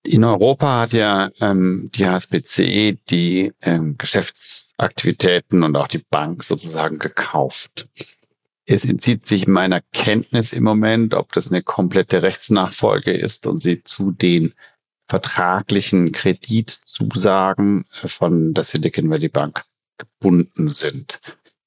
In 0.04 0.24
Europa 0.24 0.82
hat 0.82 0.94
ja 0.94 1.30
ähm, 1.42 1.90
die 1.94 2.08
HSBC 2.08 2.98
die 3.10 3.52
ähm, 3.62 3.96
Geschäftsaktivitäten 3.98 5.64
und 5.64 5.76
auch 5.76 5.88
die 5.88 6.04
Bank 6.10 6.44
sozusagen 6.44 7.00
gekauft. 7.00 7.90
Es 8.66 8.86
entzieht 8.86 9.26
sich 9.26 9.48
meiner 9.48 9.82
Kenntnis 9.94 10.54
im 10.54 10.64
Moment, 10.64 11.14
ob 11.14 11.32
das 11.34 11.52
eine 11.52 11.62
komplette 11.62 12.22
Rechtsnachfolge 12.22 13.12
ist 13.12 13.48
und 13.48 13.58
sie 13.58 13.84
zu 13.84 14.12
den 14.12 14.54
vertraglichen 15.10 16.12
Kreditzusagen 16.12 17.86
von 18.06 18.54
der 18.54 18.66
Silicon 18.66 19.10
Valley 19.10 19.30
Bank 19.30 19.64
gebunden 19.98 20.70
sind. 20.70 21.20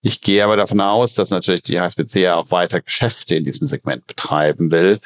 Ich 0.02 0.20
gehe 0.22 0.42
aber 0.42 0.56
davon 0.56 0.80
aus, 0.80 1.14
dass 1.14 1.30
natürlich 1.30 1.62
die 1.62 1.78
HSBC 1.78 2.20
ja 2.20 2.36
auch 2.36 2.50
weiter 2.50 2.80
Geschäfte 2.80 3.34
in 3.34 3.44
diesem 3.44 3.66
Segment 3.66 4.06
betreiben 4.06 4.70
will 4.70 4.98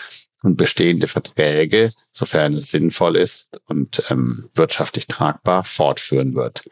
und 0.43 0.57
bestehende 0.57 1.09
Verträge, 1.09 1.93
sofern 2.13 2.53
es 2.53 2.71
sinnvoll 2.71 3.17
ist 3.17 3.61
und 3.67 4.03
ähm, 4.11 4.51
wirtschaftlich 4.55 5.07
tragbar, 5.07 5.65
fortführen 5.65 6.35
wird. 6.35 6.63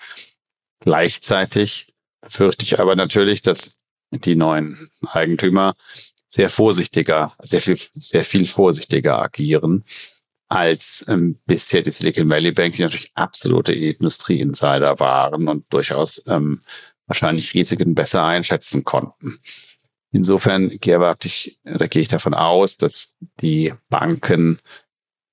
Gleichzeitig 0.80 1.94
fürchte 2.26 2.64
ich 2.64 2.78
aber 2.78 2.94
natürlich, 2.94 3.42
dass 3.42 3.72
die 4.10 4.36
neuen 4.36 4.90
Eigentümer 5.06 5.74
sehr 6.28 6.50
vorsichtiger, 6.50 7.34
sehr 7.40 7.60
viel, 7.60 7.78
sehr 7.94 8.24
viel 8.24 8.46
vorsichtiger 8.46 9.20
agieren 9.20 9.84
als 10.48 11.04
ähm, 11.08 11.38
bisher 11.46 11.80
die 11.80 11.90
Silicon 11.90 12.28
Valley 12.28 12.52
Bank, 12.52 12.74
die 12.74 12.82
natürlich 12.82 13.10
absolute 13.14 13.72
Industrieinsider 13.72 15.00
waren 15.00 15.48
und 15.48 15.64
durchaus 15.72 16.22
ähm, 16.26 16.60
wahrscheinlich 17.12 17.52
Risiken 17.52 17.94
besser 17.94 18.24
einschätzen 18.24 18.84
konnten. 18.84 19.38
Insofern 20.12 20.70
gehe 20.80 21.16
ich, 21.24 21.58
gehe 21.64 22.02
ich 22.02 22.08
davon 22.08 22.32
aus, 22.32 22.78
dass 22.78 23.12
die 23.40 23.74
Banken, 23.90 24.60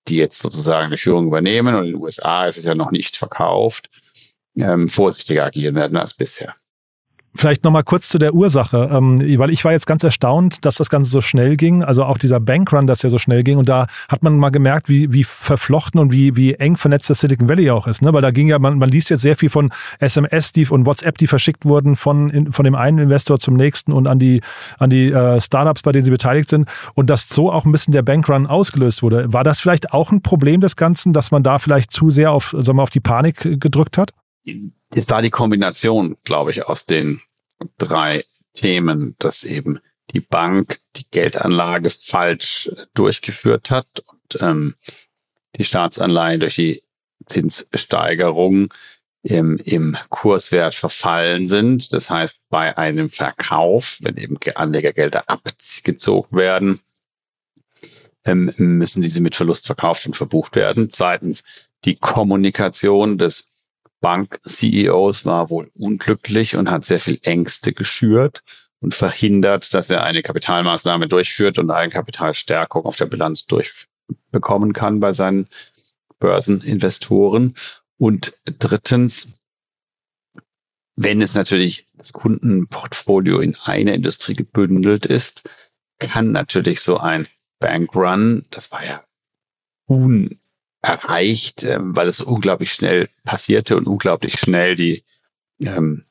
die 0.09 0.17
jetzt 0.17 0.39
sozusagen 0.39 0.91
die 0.91 0.97
Führung 0.97 1.27
übernehmen, 1.27 1.75
und 1.75 1.85
in 1.85 1.93
den 1.93 2.01
USA 2.01 2.45
ist 2.45 2.57
es 2.57 2.65
ja 2.65 2.75
noch 2.75 2.91
nicht 2.91 3.15
verkauft, 3.15 3.89
ähm, 4.57 4.89
vorsichtiger 4.89 5.45
agieren 5.45 5.75
werden 5.75 5.97
als 5.97 6.13
bisher. 6.13 6.53
Vielleicht 7.35 7.63
nochmal 7.63 7.83
kurz 7.83 8.09
zu 8.09 8.17
der 8.17 8.33
Ursache, 8.33 8.89
ähm, 8.91 9.19
weil 9.37 9.51
ich 9.51 9.63
war 9.63 9.71
jetzt 9.71 9.85
ganz 9.85 10.03
erstaunt, 10.03 10.65
dass 10.65 10.75
das 10.75 10.89
Ganze 10.89 11.11
so 11.11 11.21
schnell 11.21 11.57
ging. 11.57 11.83
Also 11.83 12.03
auch 12.03 12.17
dieser 12.17 12.39
Bankrun, 12.39 12.87
dass 12.87 12.99
der 12.99 13.11
so 13.11 13.19
schnell 13.19 13.43
ging. 13.43 13.59
Und 13.59 13.69
da 13.69 13.85
hat 14.09 14.23
man 14.23 14.37
mal 14.37 14.49
gemerkt, 14.49 14.89
wie, 14.89 15.13
wie 15.13 15.23
verflochten 15.23 15.99
und 15.99 16.11
wie, 16.11 16.35
wie 16.35 16.55
eng 16.55 16.75
vernetzt 16.75 17.07
das 17.09 17.19
Silicon 17.19 17.47
Valley 17.47 17.69
auch 17.69 17.85
ist. 17.85 18.01
Ne? 18.01 18.13
Weil 18.13 18.23
da 18.23 18.31
ging 18.31 18.47
ja, 18.47 18.57
man, 18.57 18.79
man 18.79 18.89
liest 18.89 19.11
jetzt 19.11 19.21
sehr 19.21 19.37
viel 19.37 19.49
von 19.51 19.71
SMS 19.99 20.53
die, 20.53 20.67
und 20.67 20.87
WhatsApp, 20.87 21.19
die 21.19 21.27
verschickt 21.27 21.65
wurden 21.65 21.95
von, 21.95 22.51
von 22.51 22.65
dem 22.65 22.75
einen 22.75 22.97
Investor 22.97 23.39
zum 23.39 23.55
nächsten 23.55 23.93
und 23.93 24.07
an 24.07 24.17
die, 24.17 24.41
an 24.79 24.89
die 24.89 25.11
äh, 25.11 25.39
Startups, 25.39 25.83
bei 25.83 25.91
denen 25.91 26.05
sie 26.05 26.11
beteiligt 26.11 26.49
sind. 26.49 26.67
Und 26.95 27.11
dass 27.11 27.29
so 27.29 27.51
auch 27.51 27.63
ein 27.63 27.71
bisschen 27.71 27.93
der 27.93 28.01
Bankrun 28.01 28.47
ausgelöst 28.47 29.03
wurde. 29.03 29.31
War 29.31 29.43
das 29.43 29.61
vielleicht 29.61 29.93
auch 29.93 30.11
ein 30.11 30.23
Problem 30.23 30.61
des 30.61 30.75
Ganzen, 30.75 31.13
dass 31.13 31.29
man 31.29 31.43
da 31.43 31.59
vielleicht 31.59 31.91
zu 31.91 32.09
sehr 32.09 32.31
auf, 32.31 32.55
sagen 32.57 32.79
wir, 32.79 32.83
auf 32.83 32.89
die 32.89 32.99
Panik 32.99 33.61
gedrückt 33.61 33.99
hat? 33.99 34.13
Es 34.45 35.09
war 35.09 35.21
die 35.21 35.29
Kombination, 35.29 36.17
glaube 36.23 36.51
ich, 36.51 36.65
aus 36.65 36.85
den 36.85 37.21
drei 37.77 38.23
Themen, 38.53 39.15
dass 39.19 39.43
eben 39.43 39.79
die 40.11 40.21
Bank 40.21 40.79
die 40.95 41.05
Geldanlage 41.11 41.89
falsch 41.89 42.71
durchgeführt 42.93 43.69
hat 43.69 44.03
und 44.07 44.41
ähm, 44.41 44.75
die 45.55 45.63
Staatsanleihen 45.63 46.39
durch 46.39 46.55
die 46.55 46.83
Zinssteigerung 47.25 48.73
im, 49.21 49.57
im 49.57 49.97
Kurswert 50.09 50.73
verfallen 50.73 51.47
sind. 51.47 51.93
Das 51.93 52.09
heißt, 52.09 52.49
bei 52.49 52.77
einem 52.77 53.09
Verkauf, 53.09 53.99
wenn 54.01 54.17
eben 54.17 54.37
Anlegergelder 54.55 55.29
abgezogen 55.29 56.37
werden, 56.37 56.79
ähm, 58.25 58.51
müssen 58.57 59.01
diese 59.01 59.21
mit 59.21 59.35
Verlust 59.35 59.65
verkauft 59.65 60.05
und 60.05 60.15
verbucht 60.15 60.55
werden. 60.55 60.89
Zweitens, 60.89 61.43
die 61.85 61.95
Kommunikation 61.95 63.17
des 63.17 63.45
Bank-CEOs 64.01 65.25
war 65.25 65.49
wohl 65.49 65.69
unglücklich 65.75 66.55
und 66.55 66.69
hat 66.69 66.85
sehr 66.85 66.99
viel 66.99 67.19
Ängste 67.23 67.73
geschürt 67.73 68.43
und 68.79 68.93
verhindert, 68.93 69.73
dass 69.73 69.89
er 69.89 70.03
eine 70.03 70.23
Kapitalmaßnahme 70.23 71.07
durchführt 71.07 71.59
und 71.59 71.69
Eigenkapitalstärkung 71.69 72.85
auf 72.85 72.95
der 72.95 73.07
Bilanz 73.07 73.45
durchbekommen 73.45 74.73
kann 74.73 74.99
bei 74.99 75.11
seinen 75.11 75.47
Börseninvestoren. 76.19 77.55
Und 77.97 78.33
drittens, 78.45 79.39
wenn 80.95 81.21
es 81.21 81.33
natürlich 81.33 81.85
das 81.95 82.13
Kundenportfolio 82.13 83.39
in 83.39 83.55
einer 83.63 83.93
Industrie 83.93 84.35
gebündelt 84.35 85.05
ist, 85.05 85.49
kann 85.99 86.31
natürlich 86.31 86.79
so 86.79 86.97
ein 86.97 87.27
Bankrun, 87.59 88.45
das 88.51 88.71
war 88.71 88.85
ja 88.85 89.03
unerreicht, 90.81 91.63
ähm, 91.63 91.95
weil 91.95 92.07
es 92.07 92.21
unglaublich 92.21 92.71
schnell 92.71 93.09
passierte 93.23 93.77
und 93.77 93.87
unglaublich 93.87 94.39
schnell 94.39 94.75
die 94.75 95.03
ähm, 95.61 96.05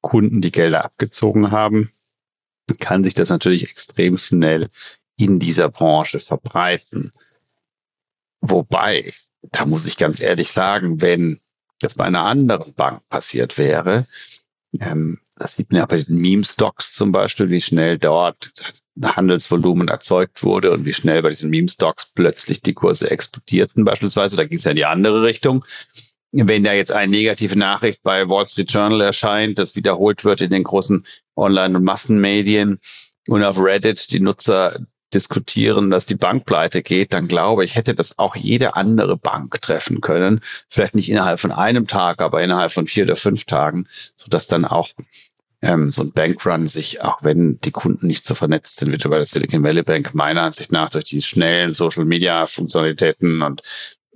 Kunden 0.00 0.40
die 0.40 0.52
Gelder 0.52 0.84
abgezogen 0.84 1.50
haben, 1.50 1.90
kann 2.80 3.04
sich 3.04 3.14
das 3.14 3.28
natürlich 3.28 3.68
extrem 3.70 4.18
schnell 4.18 4.68
in 5.16 5.38
dieser 5.38 5.68
Branche 5.68 6.20
verbreiten. 6.20 7.12
Wobei, 8.40 9.12
da 9.42 9.66
muss 9.66 9.86
ich 9.86 9.96
ganz 9.96 10.20
ehrlich 10.20 10.50
sagen, 10.50 11.00
wenn 11.00 11.40
das 11.80 11.94
bei 11.94 12.04
einer 12.04 12.24
anderen 12.24 12.74
Bank 12.74 13.06
passiert 13.08 13.58
wäre, 13.58 14.06
ähm, 14.80 15.20
das 15.36 15.54
sieht 15.54 15.70
man 15.70 15.80
ja 15.80 15.86
bei 15.86 16.00
den 16.00 16.16
Meme-Stocks 16.16 16.92
zum 16.92 17.12
Beispiel, 17.12 17.50
wie 17.50 17.60
schnell 17.60 17.98
dort 17.98 18.52
Handelsvolumen 19.02 19.88
erzeugt 19.88 20.42
wurde 20.42 20.70
und 20.70 20.84
wie 20.84 20.92
schnell 20.92 21.22
bei 21.22 21.30
diesen 21.30 21.50
Meme-Stocks 21.50 22.12
plötzlich 22.14 22.62
die 22.62 22.74
Kurse 22.74 23.10
explodierten 23.10 23.84
beispielsweise. 23.84 24.36
Da 24.36 24.44
ging 24.44 24.58
es 24.58 24.64
ja 24.64 24.70
in 24.70 24.76
die 24.76 24.84
andere 24.84 25.22
Richtung. 25.22 25.64
Wenn 26.30 26.64
da 26.64 26.72
jetzt 26.72 26.92
eine 26.92 27.10
negative 27.10 27.56
Nachricht 27.56 28.02
bei 28.02 28.28
Wall 28.28 28.46
Street 28.46 28.70
Journal 28.70 29.00
erscheint, 29.00 29.58
das 29.58 29.76
wiederholt 29.76 30.24
wird 30.24 30.40
in 30.40 30.50
den 30.50 30.64
großen 30.64 31.04
Online- 31.36 31.76
und 31.76 31.84
Massenmedien 31.84 32.80
und 33.28 33.44
auf 33.44 33.58
Reddit 33.58 34.10
die 34.10 34.20
Nutzer 34.20 34.80
diskutieren, 35.14 35.90
dass 35.90 36.06
die 36.06 36.16
Bank 36.16 36.44
pleite 36.44 36.82
geht, 36.82 37.14
dann 37.14 37.28
glaube 37.28 37.64
ich, 37.64 37.76
hätte 37.76 37.94
das 37.94 38.18
auch 38.18 38.36
jede 38.36 38.76
andere 38.76 39.16
Bank 39.16 39.60
treffen 39.62 40.00
können. 40.00 40.40
Vielleicht 40.68 40.94
nicht 40.94 41.10
innerhalb 41.10 41.40
von 41.40 41.52
einem 41.52 41.86
Tag, 41.86 42.20
aber 42.20 42.42
innerhalb 42.42 42.72
von 42.72 42.86
vier 42.86 43.04
oder 43.04 43.16
fünf 43.16 43.44
Tagen, 43.44 43.86
sodass 44.16 44.46
dann 44.46 44.64
auch 44.64 44.90
ähm, 45.62 45.92
so 45.92 46.02
ein 46.02 46.12
Bankrun 46.12 46.66
sich, 46.66 47.02
auch 47.02 47.22
wenn 47.22 47.58
die 47.58 47.70
Kunden 47.70 48.06
nicht 48.06 48.26
so 48.26 48.34
vernetzt 48.34 48.76
sind 48.76 48.92
wie 48.92 49.08
bei 49.08 49.16
der 49.16 49.24
Silicon 49.24 49.62
Valley 49.62 49.82
Bank, 49.82 50.14
meiner 50.14 50.42
Ansicht 50.42 50.72
nach 50.72 50.90
durch 50.90 51.04
die 51.04 51.22
schnellen 51.22 51.72
Social 51.72 52.04
Media 52.04 52.46
Funktionalitäten 52.46 53.42
und 53.42 53.62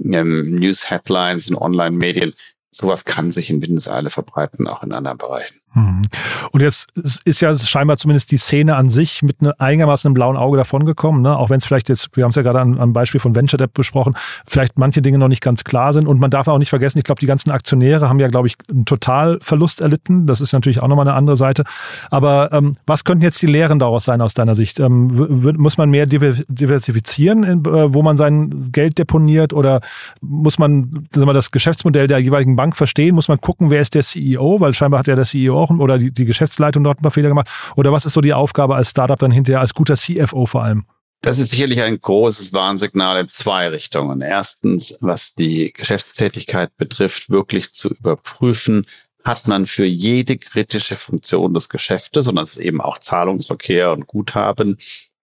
ähm, 0.04 0.58
News 0.58 0.90
Headlines 0.90 1.48
in 1.48 1.56
Online-Medien 1.56 2.34
sowas 2.70 3.04
kann 3.04 3.32
sich 3.32 3.50
in 3.50 3.62
Windeseile 3.62 4.10
verbreiten, 4.10 4.68
auch 4.68 4.82
in 4.82 4.92
anderen 4.92 5.18
Bereichen. 5.18 5.60
Mhm. 5.74 6.02
Und 6.50 6.60
jetzt 6.60 6.90
ist 7.24 7.40
ja 7.40 7.56
scheinbar 7.56 7.98
zumindest 7.98 8.30
die 8.30 8.38
Szene 8.38 8.76
an 8.76 8.90
sich 8.90 9.22
mit 9.22 9.40
einem 9.40 9.52
einigermaßen 9.58 10.08
einem 10.08 10.14
blauen 10.14 10.36
Auge 10.36 10.56
davongekommen, 10.56 11.22
ne? 11.22 11.36
auch 11.36 11.50
wenn 11.50 11.58
es 11.58 11.66
vielleicht 11.66 11.88
jetzt, 11.88 12.16
wir 12.16 12.24
haben 12.24 12.30
es 12.30 12.36
ja 12.36 12.42
gerade 12.42 12.60
am 12.60 12.92
Beispiel 12.92 13.20
von 13.20 13.34
Venture 13.34 13.58
Debt 13.58 13.74
besprochen, 13.74 14.14
vielleicht 14.46 14.78
manche 14.78 15.02
Dinge 15.02 15.18
noch 15.18 15.28
nicht 15.28 15.42
ganz 15.42 15.64
klar 15.64 15.92
sind. 15.92 16.06
Und 16.06 16.20
man 16.20 16.30
darf 16.30 16.48
auch 16.48 16.58
nicht 16.58 16.70
vergessen, 16.70 16.98
ich 16.98 17.04
glaube, 17.04 17.20
die 17.20 17.26
ganzen 17.26 17.50
Aktionäre 17.50 18.08
haben 18.08 18.18
ja, 18.18 18.28
glaube 18.28 18.48
ich, 18.48 18.56
einen 18.68 18.84
Totalverlust 18.84 19.80
erlitten. 19.80 20.26
Das 20.26 20.40
ist 20.40 20.52
natürlich 20.52 20.80
auch 20.80 20.88
nochmal 20.88 21.06
eine 21.06 21.16
andere 21.16 21.36
Seite. 21.36 21.64
Aber 22.10 22.50
ähm, 22.52 22.74
was 22.86 23.04
könnten 23.04 23.22
jetzt 23.22 23.40
die 23.42 23.46
Lehren 23.46 23.78
daraus 23.78 24.04
sein 24.04 24.20
aus 24.20 24.34
deiner 24.34 24.54
Sicht? 24.54 24.80
Ähm, 24.80 25.54
muss 25.56 25.76
man 25.76 25.90
mehr 25.90 26.06
diversifizieren, 26.06 27.44
äh, 27.44 27.94
wo 27.94 28.02
man 28.02 28.16
sein 28.16 28.70
Geld 28.72 28.98
deponiert 28.98 29.52
oder 29.52 29.80
muss 30.20 30.58
man 30.58 31.06
sagen 31.10 31.28
wir, 31.28 31.34
das 31.34 31.50
Geschäftsmodell 31.50 32.06
der 32.06 32.18
jeweiligen 32.18 32.56
Bank 32.56 32.76
verstehen? 32.76 33.14
Muss 33.14 33.28
man 33.28 33.40
gucken, 33.40 33.70
wer 33.70 33.80
ist 33.80 33.94
der 33.94 34.02
CEO? 34.02 34.60
Weil 34.60 34.74
scheinbar 34.74 35.00
hat 35.00 35.06
ja 35.06 35.16
der 35.16 35.24
CEO 35.24 35.57
auch 35.58 35.70
oder 35.70 35.98
die, 35.98 36.10
die 36.10 36.24
Geschäftsleitung 36.24 36.84
dort 36.84 37.00
ein 37.00 37.02
paar 37.02 37.10
Fehler 37.10 37.28
gemacht. 37.28 37.48
Oder 37.76 37.92
was 37.92 38.06
ist 38.06 38.14
so 38.14 38.20
die 38.20 38.34
Aufgabe 38.34 38.76
als 38.76 38.90
Startup 38.90 39.18
dann 39.18 39.30
hinterher, 39.30 39.60
als 39.60 39.74
guter 39.74 39.96
CFO 39.96 40.46
vor 40.46 40.62
allem? 40.62 40.84
Das 41.20 41.40
ist 41.40 41.50
sicherlich 41.50 41.82
ein 41.82 42.00
großes 42.00 42.52
Warnsignal 42.52 43.20
in 43.20 43.28
zwei 43.28 43.68
Richtungen. 43.68 44.20
Erstens, 44.20 44.96
was 45.00 45.34
die 45.34 45.72
Geschäftstätigkeit 45.72 46.76
betrifft, 46.76 47.30
wirklich 47.30 47.72
zu 47.72 47.88
überprüfen, 47.88 48.86
hat 49.24 49.48
man 49.48 49.66
für 49.66 49.84
jede 49.84 50.38
kritische 50.38 50.96
Funktion 50.96 51.54
des 51.54 51.68
Geschäftes, 51.68 52.28
und 52.28 52.36
das 52.36 52.52
ist 52.52 52.58
eben 52.58 52.80
auch 52.80 52.98
Zahlungsverkehr 52.98 53.92
und 53.92 54.06
Guthaben, 54.06 54.78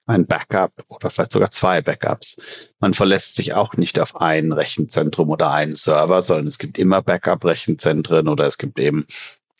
ein 0.05 0.27
Backup 0.27 0.71
oder 0.89 1.09
vielleicht 1.09 1.31
sogar 1.31 1.49
zwei 1.49 1.81
Backups. 1.81 2.35
Man 2.79 2.93
verlässt 2.93 3.35
sich 3.35 3.53
auch 3.53 3.73
nicht 3.73 3.99
auf 3.99 4.15
ein 4.17 4.51
Rechenzentrum 4.51 5.29
oder 5.29 5.51
einen 5.51 5.75
Server, 5.75 6.21
sondern 6.21 6.47
es 6.47 6.59
gibt 6.59 6.77
immer 6.77 7.01
Backup-Rechenzentren 7.01 8.27
oder 8.27 8.45
es 8.45 8.57
gibt 8.57 8.77
eben 8.79 9.07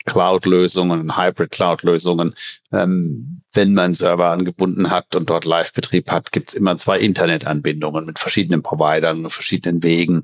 Cloud-Lösungen, 0.06 1.16
Hybrid-Cloud-Lösungen. 1.16 2.34
Ähm, 2.72 3.42
wenn 3.52 3.74
man 3.74 3.92
Server 3.92 4.30
angebunden 4.30 4.90
hat 4.90 5.14
und 5.14 5.28
dort 5.28 5.44
Live-Betrieb 5.44 6.10
hat, 6.10 6.32
gibt 6.32 6.50
es 6.50 6.54
immer 6.54 6.76
zwei 6.78 6.98
Internetanbindungen 6.98 8.06
mit 8.06 8.18
verschiedenen 8.18 8.62
Providern 8.62 9.24
und 9.24 9.30
verschiedenen 9.30 9.82
Wegen, 9.82 10.22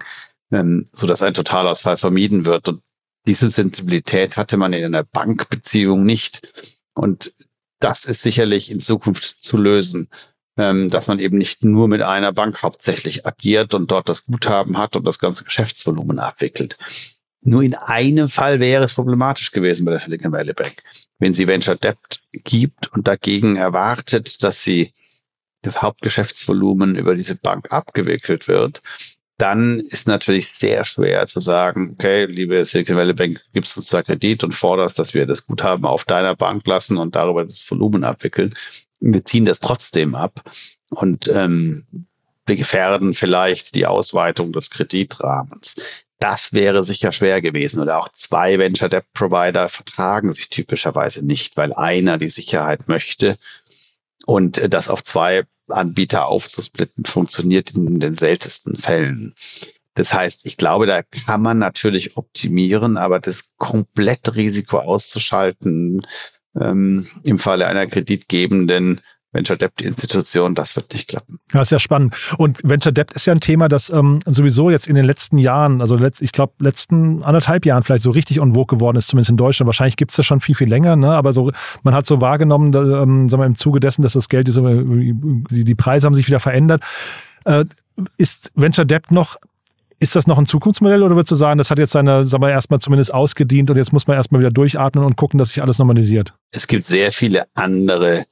ähm, 0.50 0.88
so 0.92 1.06
dass 1.06 1.22
ein 1.22 1.34
Totalausfall 1.34 1.96
vermieden 1.96 2.44
wird. 2.44 2.68
Und 2.68 2.82
diese 3.26 3.50
Sensibilität 3.50 4.36
hatte 4.36 4.56
man 4.56 4.72
in 4.72 4.84
einer 4.84 5.04
Bankbeziehung 5.04 6.04
nicht. 6.04 6.52
Und 6.94 7.32
das 7.78 8.04
ist 8.04 8.22
sicherlich 8.22 8.70
in 8.70 8.80
Zukunft 8.80 9.42
zu 9.42 9.56
lösen, 9.56 10.08
ähm, 10.56 10.90
dass 10.90 11.08
man 11.08 11.18
eben 11.18 11.38
nicht 11.38 11.64
nur 11.64 11.88
mit 11.88 12.02
einer 12.02 12.32
Bank 12.32 12.62
hauptsächlich 12.62 13.26
agiert 13.26 13.74
und 13.74 13.90
dort 13.90 14.08
das 14.08 14.24
Guthaben 14.24 14.78
hat 14.78 14.96
und 14.96 15.04
das 15.04 15.18
ganze 15.18 15.44
Geschäftsvolumen 15.44 16.18
abwickelt. 16.18 16.76
Nur 17.44 17.62
in 17.62 17.74
einem 17.74 18.28
Fall 18.28 18.60
wäre 18.60 18.84
es 18.84 18.94
problematisch 18.94 19.50
gewesen 19.50 19.84
bei 19.84 19.90
der 19.90 20.00
Silicon 20.00 20.32
Valley 20.32 20.52
Bank. 20.52 20.82
Wenn 21.18 21.34
sie 21.34 21.48
Venture 21.48 21.76
Debt 21.76 22.20
gibt 22.32 22.92
und 22.92 23.08
dagegen 23.08 23.56
erwartet, 23.56 24.42
dass 24.44 24.62
sie 24.62 24.92
das 25.62 25.82
Hauptgeschäftsvolumen 25.82 26.96
über 26.96 27.14
diese 27.14 27.34
Bank 27.34 27.72
abgewickelt 27.72 28.48
wird, 28.48 28.80
dann 29.38 29.80
ist 29.80 30.06
natürlich 30.06 30.52
sehr 30.56 30.84
schwer 30.84 31.26
zu 31.26 31.40
sagen, 31.40 31.94
okay, 31.94 32.26
liebe 32.26 32.64
Silicon 32.64 32.96
Valley 32.96 33.12
Bank, 33.12 33.40
gibst 33.52 33.76
uns 33.76 33.86
zwar 33.86 34.04
Kredit 34.04 34.44
und 34.44 34.54
forderst, 34.54 35.00
dass 35.00 35.14
wir 35.14 35.26
das 35.26 35.46
Guthaben 35.46 35.84
auf 35.84 36.04
deiner 36.04 36.36
Bank 36.36 36.64
lassen 36.68 36.96
und 36.96 37.16
darüber 37.16 37.44
das 37.44 37.68
Volumen 37.68 38.04
abwickeln. 38.04 38.54
Wir 39.00 39.24
ziehen 39.24 39.44
das 39.44 39.58
trotzdem 39.58 40.14
ab 40.14 40.48
und 40.90 41.26
ähm, 41.26 41.86
wir 42.46 42.56
gefährden 42.56 43.14
vielleicht 43.14 43.74
die 43.74 43.86
Ausweitung 43.86 44.52
des 44.52 44.70
Kreditrahmens. 44.70 45.76
Das 46.22 46.52
wäre 46.52 46.84
sicher 46.84 47.10
schwer 47.10 47.42
gewesen. 47.42 47.82
Oder 47.82 47.98
auch 47.98 48.08
zwei 48.10 48.56
Venture 48.56 48.88
Debt 48.88 49.12
Provider 49.12 49.68
vertragen 49.68 50.30
sich 50.30 50.48
typischerweise 50.50 51.20
nicht, 51.20 51.56
weil 51.56 51.72
einer 51.72 52.16
die 52.16 52.28
Sicherheit 52.28 52.86
möchte 52.86 53.36
und 54.24 54.72
das 54.72 54.88
auf 54.88 55.02
zwei 55.02 55.42
Anbieter 55.66 56.26
aufzusplitten 56.26 57.06
funktioniert 57.06 57.72
in 57.72 57.98
den 57.98 58.14
seltensten 58.14 58.76
Fällen. 58.76 59.34
Das 59.94 60.14
heißt, 60.14 60.46
ich 60.46 60.56
glaube, 60.56 60.86
da 60.86 61.02
kann 61.02 61.42
man 61.42 61.58
natürlich 61.58 62.16
optimieren, 62.16 62.98
aber 62.98 63.18
das 63.18 63.42
komplette 63.56 64.36
Risiko 64.36 64.78
auszuschalten 64.78 66.02
ähm, 66.54 67.04
im 67.24 67.40
Falle 67.40 67.66
einer 67.66 67.88
kreditgebenden 67.88 69.00
Venture 69.32 69.56
Debt 69.56 69.80
Institution, 69.80 70.54
das 70.54 70.76
wird 70.76 70.92
nicht 70.92 71.08
klappen. 71.08 71.38
Das 71.50 71.62
ist 71.62 71.70
ja 71.70 71.78
spannend. 71.78 72.14
Und 72.36 72.60
Venture 72.62 72.92
Debt 72.92 73.12
ist 73.12 73.26
ja 73.26 73.32
ein 73.32 73.40
Thema, 73.40 73.68
das 73.68 73.88
ähm, 73.90 74.20
sowieso 74.26 74.68
jetzt 74.70 74.86
in 74.86 74.94
den 74.94 75.04
letzten 75.04 75.38
Jahren, 75.38 75.80
also 75.80 75.96
letzt, 75.96 76.20
ich 76.20 76.32
glaube 76.32 76.52
letzten 76.58 77.22
anderthalb 77.24 77.64
Jahren 77.64 77.82
vielleicht 77.82 78.02
so 78.02 78.10
richtig 78.10 78.40
on 78.40 78.52
vogue 78.54 78.76
geworden 78.76 78.96
ist, 78.96 79.08
zumindest 79.08 79.30
in 79.30 79.38
Deutschland. 79.38 79.66
Wahrscheinlich 79.66 79.96
gibt 79.96 80.10
es 80.10 80.16
das 80.16 80.26
schon 80.26 80.40
viel, 80.40 80.54
viel 80.54 80.68
länger, 80.68 80.96
ne? 80.96 81.12
aber 81.12 81.32
so, 81.32 81.50
man 81.82 81.94
hat 81.94 82.06
so 82.06 82.20
wahrgenommen, 82.20 82.72
da, 82.72 83.02
ähm, 83.02 83.28
sagen 83.28 83.42
wir, 83.42 83.46
im 83.46 83.56
Zuge 83.56 83.80
dessen, 83.80 84.02
dass 84.02 84.12
das 84.12 84.28
Geld, 84.28 84.48
die, 84.48 85.64
die 85.64 85.74
Preise 85.74 86.06
haben 86.06 86.14
sich 86.14 86.26
wieder 86.26 86.40
verändert. 86.40 86.82
Äh, 87.44 87.64
ist 88.16 88.50
Venture 88.54 88.84
Debt 88.84 89.10
noch 89.10 89.36
ist 89.98 90.16
das 90.16 90.26
noch 90.26 90.36
ein 90.36 90.46
Zukunftsmodell 90.46 91.04
oder 91.04 91.14
würdest 91.14 91.30
du 91.30 91.36
sagen, 91.36 91.58
das 91.58 91.70
hat 91.70 91.78
jetzt 91.78 91.92
seine, 91.92 92.24
sagen 92.24 92.42
wir, 92.42 92.50
erstmal 92.50 92.80
zumindest 92.80 93.14
ausgedient 93.14 93.70
und 93.70 93.76
jetzt 93.76 93.92
muss 93.92 94.08
man 94.08 94.16
erstmal 94.16 94.40
wieder 94.40 94.50
durchatmen 94.50 95.04
und 95.04 95.16
gucken, 95.16 95.38
dass 95.38 95.50
sich 95.50 95.62
alles 95.62 95.78
normalisiert? 95.78 96.34
Es 96.50 96.66
gibt 96.66 96.86
sehr 96.86 97.12
viele 97.12 97.46
andere 97.54 98.24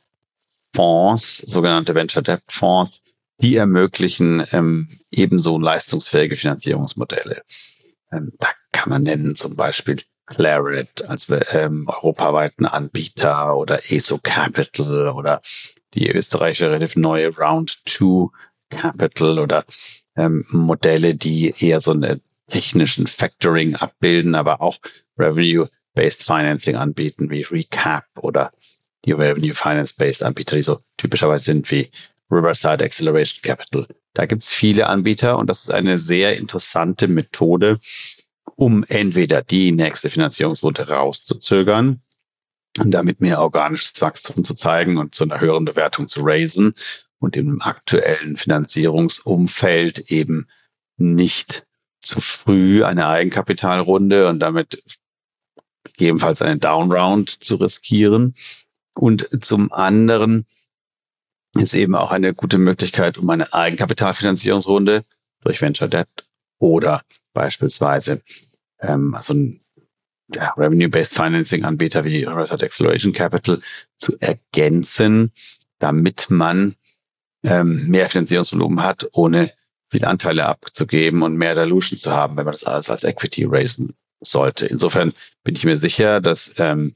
Fonds, 0.74 1.38
sogenannte 1.46 1.94
Venture 1.94 2.22
Debt 2.22 2.42
Fonds, 2.48 3.02
die 3.40 3.56
ermöglichen 3.56 4.44
ähm, 4.52 4.88
ebenso 5.10 5.58
leistungsfähige 5.58 6.36
Finanzierungsmodelle. 6.36 7.42
Ähm, 8.12 8.32
da 8.38 8.48
kann 8.72 8.90
man 8.90 9.02
nennen 9.02 9.36
zum 9.36 9.56
Beispiel 9.56 9.96
Claret 10.26 11.08
als 11.08 11.26
ähm, 11.50 11.88
europaweiten 11.88 12.66
Anbieter 12.66 13.56
oder 13.56 13.80
ESO 13.90 14.18
Capital 14.22 15.08
oder 15.08 15.42
die 15.94 16.08
österreichische 16.08 16.70
relativ 16.70 16.96
neue 16.96 17.34
Round 17.36 17.78
2 17.86 18.28
Capital 18.70 19.40
oder 19.40 19.64
ähm, 20.16 20.44
Modelle, 20.52 21.16
die 21.16 21.52
eher 21.58 21.80
so 21.80 21.90
eine 21.90 22.20
technischen 22.46 23.06
Factoring 23.06 23.74
abbilden, 23.74 24.34
aber 24.34 24.60
auch 24.60 24.78
Revenue-Based 25.18 26.24
Financing 26.24 26.76
anbieten, 26.76 27.30
wie 27.30 27.42
Recap 27.42 28.04
oder 28.20 28.52
die 29.04 29.12
Revenue 29.12 29.54
Finance-Based 29.54 30.22
Anbieter, 30.22 30.56
die 30.56 30.62
so 30.62 30.80
typischerweise 30.96 31.44
sind 31.44 31.70
wie 31.70 31.90
Riverside 32.30 32.84
Acceleration 32.84 33.42
Capital. 33.42 33.86
Da 34.14 34.26
gibt 34.26 34.42
es 34.42 34.50
viele 34.50 34.86
Anbieter 34.86 35.38
und 35.38 35.46
das 35.46 35.62
ist 35.62 35.70
eine 35.70 35.98
sehr 35.98 36.36
interessante 36.36 37.08
Methode, 37.08 37.80
um 38.56 38.84
entweder 38.88 39.42
die 39.42 39.72
nächste 39.72 40.10
Finanzierungsrunde 40.10 40.88
rauszuzögern 40.88 42.02
und 42.78 42.90
damit 42.92 43.20
mehr 43.20 43.40
organisches 43.40 44.00
Wachstum 44.00 44.44
zu 44.44 44.54
zeigen 44.54 44.98
und 44.98 45.14
zu 45.14 45.24
einer 45.24 45.40
höheren 45.40 45.64
Bewertung 45.64 46.08
zu 46.08 46.20
raisen 46.22 46.74
und 47.18 47.36
im 47.36 47.60
aktuellen 47.62 48.36
Finanzierungsumfeld 48.36 50.10
eben 50.10 50.46
nicht 50.96 51.66
zu 52.00 52.20
früh 52.20 52.84
eine 52.84 53.06
Eigenkapitalrunde 53.06 54.28
und 54.28 54.40
damit 54.40 54.82
gegebenenfalls 55.84 56.42
eine 56.42 56.58
Downround 56.58 57.28
zu 57.28 57.56
riskieren. 57.56 58.34
Und 59.00 59.30
zum 59.40 59.72
anderen 59.72 60.44
ist 61.54 61.72
eben 61.72 61.94
auch 61.94 62.10
eine 62.10 62.34
gute 62.34 62.58
Möglichkeit, 62.58 63.16
um 63.16 63.30
eine 63.30 63.50
Eigenkapitalfinanzierungsrunde 63.54 65.04
durch 65.42 65.62
Venture 65.62 65.88
Debt 65.88 66.28
oder 66.58 67.02
beispielsweise 67.32 68.20
ähm, 68.78 69.14
also 69.14 69.32
ein 69.32 69.60
ja, 70.34 70.52
Revenue-Based 70.52 71.14
Financing-Anbieter 71.14 72.04
wie 72.04 72.26
Horizon 72.26 72.60
Acceleration 72.60 73.14
Capital 73.14 73.62
zu 73.96 74.18
ergänzen, 74.20 75.32
damit 75.78 76.26
man 76.28 76.74
ähm, 77.42 77.88
mehr 77.88 78.10
Finanzierungsvolumen 78.10 78.84
hat, 78.84 79.08
ohne 79.12 79.50
viele 79.88 80.08
Anteile 80.08 80.44
abzugeben 80.44 81.22
und 81.22 81.38
mehr 81.38 81.54
Dilution 81.54 81.98
zu 81.98 82.12
haben, 82.12 82.36
wenn 82.36 82.44
man 82.44 82.52
das 82.52 82.64
alles 82.64 82.90
als 82.90 83.04
Equity 83.04 83.46
raisen 83.46 83.94
sollte. 84.20 84.66
Insofern 84.66 85.14
bin 85.42 85.56
ich 85.56 85.64
mir 85.64 85.78
sicher, 85.78 86.20
dass 86.20 86.52
ähm, 86.58 86.94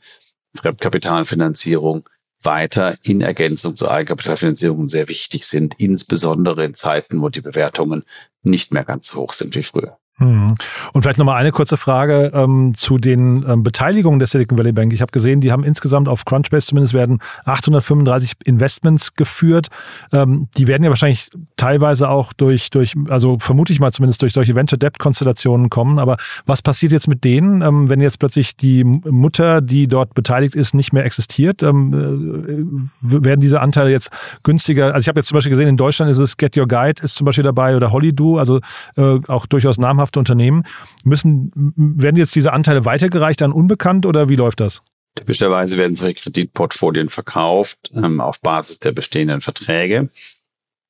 Fremdkapitalfinanzierung 0.56 2.08
weiter 2.42 2.96
in 3.02 3.20
Ergänzung 3.20 3.74
zur 3.74 3.90
Eigenkapitalfinanzierung 3.90 4.86
sehr 4.86 5.08
wichtig 5.08 5.46
sind, 5.46 5.74
insbesondere 5.78 6.64
in 6.64 6.74
Zeiten, 6.74 7.22
wo 7.22 7.28
die 7.28 7.40
Bewertungen 7.40 8.04
nicht 8.42 8.72
mehr 8.72 8.84
ganz 8.84 9.08
so 9.08 9.20
hoch 9.20 9.32
sind 9.32 9.54
wie 9.54 9.62
früher. 9.62 9.98
Hm. 10.18 10.54
Und 10.92 11.02
vielleicht 11.02 11.18
nochmal 11.18 11.40
eine 11.40 11.50
kurze 11.50 11.76
Frage 11.76 12.30
ähm, 12.34 12.74
zu 12.76 12.98
den 12.98 13.44
ähm, 13.48 13.64
Beteiligungen 13.64 14.20
der 14.20 14.28
Silicon 14.28 14.56
Valley 14.56 14.70
Bank. 14.70 14.92
Ich 14.92 15.00
habe 15.00 15.10
gesehen, 15.10 15.40
die 15.40 15.50
haben 15.50 15.64
insgesamt 15.64 16.06
auf 16.06 16.24
Crunchbase 16.24 16.68
zumindest 16.68 16.94
werden 16.94 17.18
835 17.46 18.34
Investments 18.44 19.14
geführt. 19.14 19.70
Ähm, 20.12 20.46
die 20.56 20.68
werden 20.68 20.84
ja 20.84 20.90
wahrscheinlich 20.90 21.30
teilweise 21.56 22.08
auch 22.08 22.32
durch, 22.32 22.70
durch, 22.70 22.94
also 23.08 23.38
vermute 23.40 23.72
ich 23.72 23.80
mal 23.80 23.90
zumindest 23.90 24.22
durch 24.22 24.34
solche 24.34 24.54
Venture 24.54 24.78
Debt 24.78 25.00
Konstellationen 25.00 25.68
kommen. 25.68 25.98
Aber 25.98 26.16
was 26.46 26.62
passiert 26.62 26.92
jetzt 26.92 27.08
mit 27.08 27.24
denen, 27.24 27.62
ähm, 27.62 27.88
wenn 27.88 28.00
jetzt 28.00 28.20
plötzlich 28.20 28.56
die 28.56 28.84
Mutter, 28.84 29.62
die 29.62 29.88
dort 29.88 30.14
beteiligt 30.14 30.54
ist, 30.54 30.74
nicht 30.74 30.92
mehr 30.92 31.04
existiert? 31.04 31.60
Ähm, 31.64 32.78
äh, 33.02 33.22
werden 33.22 33.40
diese 33.40 33.60
Anteile 33.60 33.90
jetzt 33.90 34.10
günstiger? 34.44 34.94
Also 34.94 35.00
ich 35.00 35.08
habe 35.08 35.18
jetzt 35.18 35.26
zum 35.26 35.34
Beispiel 35.34 35.50
gesehen, 35.50 35.68
in 35.68 35.76
Deutschland 35.76 36.08
ist 36.08 36.18
es 36.18 36.36
Get 36.36 36.56
Your 36.56 36.68
Guide 36.68 37.02
ist 37.02 37.16
zum 37.16 37.24
Beispiel 37.24 37.42
dabei 37.42 37.74
oder 37.74 37.90
Hollydo, 37.90 38.38
also 38.38 38.60
äh, 38.96 39.18
auch 39.26 39.46
durchaus 39.46 39.76
namhaft 39.76 40.03
namhafte 40.04 40.18
Unternehmen. 40.18 40.64
Müssen, 41.04 41.52
werden 41.76 42.16
jetzt 42.16 42.34
diese 42.34 42.52
Anteile 42.52 42.84
weitergereicht 42.84 43.42
an 43.42 43.52
Unbekannt 43.52 44.06
oder 44.06 44.28
wie 44.28 44.36
läuft 44.36 44.60
das? 44.60 44.82
Typischerweise 45.16 45.78
werden 45.78 45.94
solche 45.94 46.20
Kreditportfolien 46.22 47.08
verkauft 47.08 47.92
ähm, 47.94 48.20
auf 48.20 48.40
Basis 48.40 48.80
der 48.80 48.92
bestehenden 48.92 49.40
Verträge. 49.40 50.08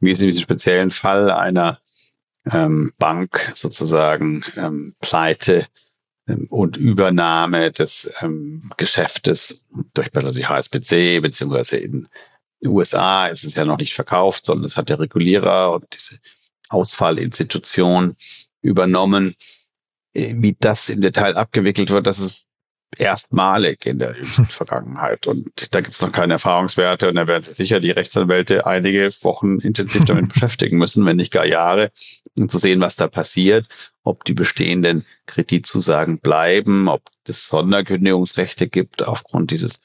Wie 0.01 0.11
es 0.11 0.21
in 0.21 0.27
diesem 0.27 0.43
speziellen 0.43 0.91
Fall 0.91 1.31
einer 1.31 1.79
ähm, 2.51 2.93
Bank 2.99 3.51
sozusagen 3.55 4.43
ähm, 4.57 4.95
Pleite 5.01 5.67
ähm, 6.27 6.47
und 6.49 6.77
Übernahme 6.77 7.71
des 7.71 8.11
ähm, 8.21 8.71
Geschäftes 8.77 9.61
durch 9.93 10.09
HSBC 10.15 11.21
beziehungsweise 11.21 11.77
in 11.77 12.09
den 12.63 12.71
USA 12.71 13.27
ist 13.27 13.45
es 13.45 13.55
ja 13.55 13.65
noch 13.67 13.79
nicht 13.79 13.95
verkauft, 13.95 14.47
sondern 14.47 14.65
es 14.65 14.79
hat 14.79 14.89
der 14.89 15.01
Regulierer 15.01 15.73
und 15.73 15.85
diese 15.95 16.19
Ausfallinstitution 16.71 18.17
übernommen. 18.65 19.35
Äh, 20.15 20.35
wie 20.39 20.57
das 20.59 20.89
im 20.89 21.01
Detail 21.01 21.37
abgewickelt 21.37 21.91
wird, 21.91 22.07
das 22.07 22.19
ist 22.19 22.49
erstmalig 22.99 23.87
in 23.87 23.99
der 23.99 24.17
jüngsten 24.17 24.45
Vergangenheit. 24.47 25.27
Und 25.27 25.75
da 25.75 25.81
gibt 25.81 25.95
es 25.95 26.03
noch 26.03 26.13
keine 26.13 26.35
Erfahrungswerte 26.35 27.09
und 27.09 27.17
da 27.17 27.27
werden 27.27 27.43
sich 27.43 27.55
sicher 27.55 27.81
die 27.81 27.91
Rechtsanwälte 27.91 28.67
einige 28.67 29.11
Wochen 29.23 29.59
intensiv 29.61 30.05
damit 30.07 30.33
beschäftigen 30.33 30.79
müssen, 30.79 31.05
wenn 31.07 31.17
nicht 31.17 31.33
gar 31.33 31.47
Jahre, 31.47 31.91
um 32.37 32.49
zu 32.49 32.59
sehen, 32.59 32.81
was 32.81 32.97
da 32.97 33.09
passiert, 33.09 33.93
ob 34.03 34.25
die 34.25 34.35
bestehenden 34.35 35.05
Kreditzusagen 35.27 36.21
bleiben, 36.21 36.89
ob 36.89 37.03
es 37.27 37.47
Sonderkündigungsrechte 37.49 38.69
gibt 38.69 39.03
aufgrund 39.03 39.51
dieses 39.51 39.83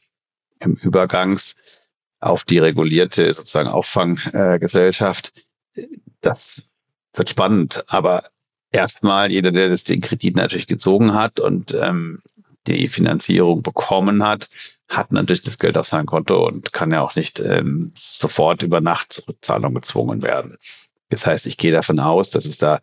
ähm, 0.60 0.78
Übergangs 0.82 1.56
auf 2.20 2.44
die 2.44 2.60
regulierte 2.60 3.34
sozusagen 3.34 3.70
Auffanggesellschaft. 3.70 5.46
Das 6.22 6.64
wird 7.14 7.30
spannend, 7.30 7.86
aber 7.88 8.24
erstmal 8.72 9.32
jeder, 9.32 9.52
der 9.52 9.70
das 9.70 9.84
den 9.84 10.02
Kredit 10.02 10.36
natürlich 10.36 10.68
gezogen 10.68 11.14
hat 11.14 11.40
und 11.40 11.74
ähm, 11.74 12.20
die 12.68 12.88
Finanzierung 12.88 13.64
bekommen 13.64 14.24
hat, 14.24 14.48
hat 14.88 15.12
natürlich 15.12 15.42
das 15.42 15.60
Geld 15.60 15.78
auf 15.78 15.88
seinem 15.88 16.06
Konto 16.06 16.48
und 16.48 16.74
kann 16.74 16.92
ja 16.92 17.02
auch 17.02 17.16
nicht 17.16 17.40
ähm, 17.40 17.94
sofort 17.98 18.64
über 18.64 18.82
Nacht 18.82 19.14
zur 19.14 19.28
Rückzahlung 19.28 19.74
gezwungen 19.74 20.22
werden. 20.22 20.58
Das 21.10 21.26
heißt, 21.26 21.48
ich 21.48 21.58
gehe 21.58 21.72
davon 21.72 22.00
aus, 22.00 22.30
dass 22.30 22.46
es 22.46 22.58
da 22.58 22.80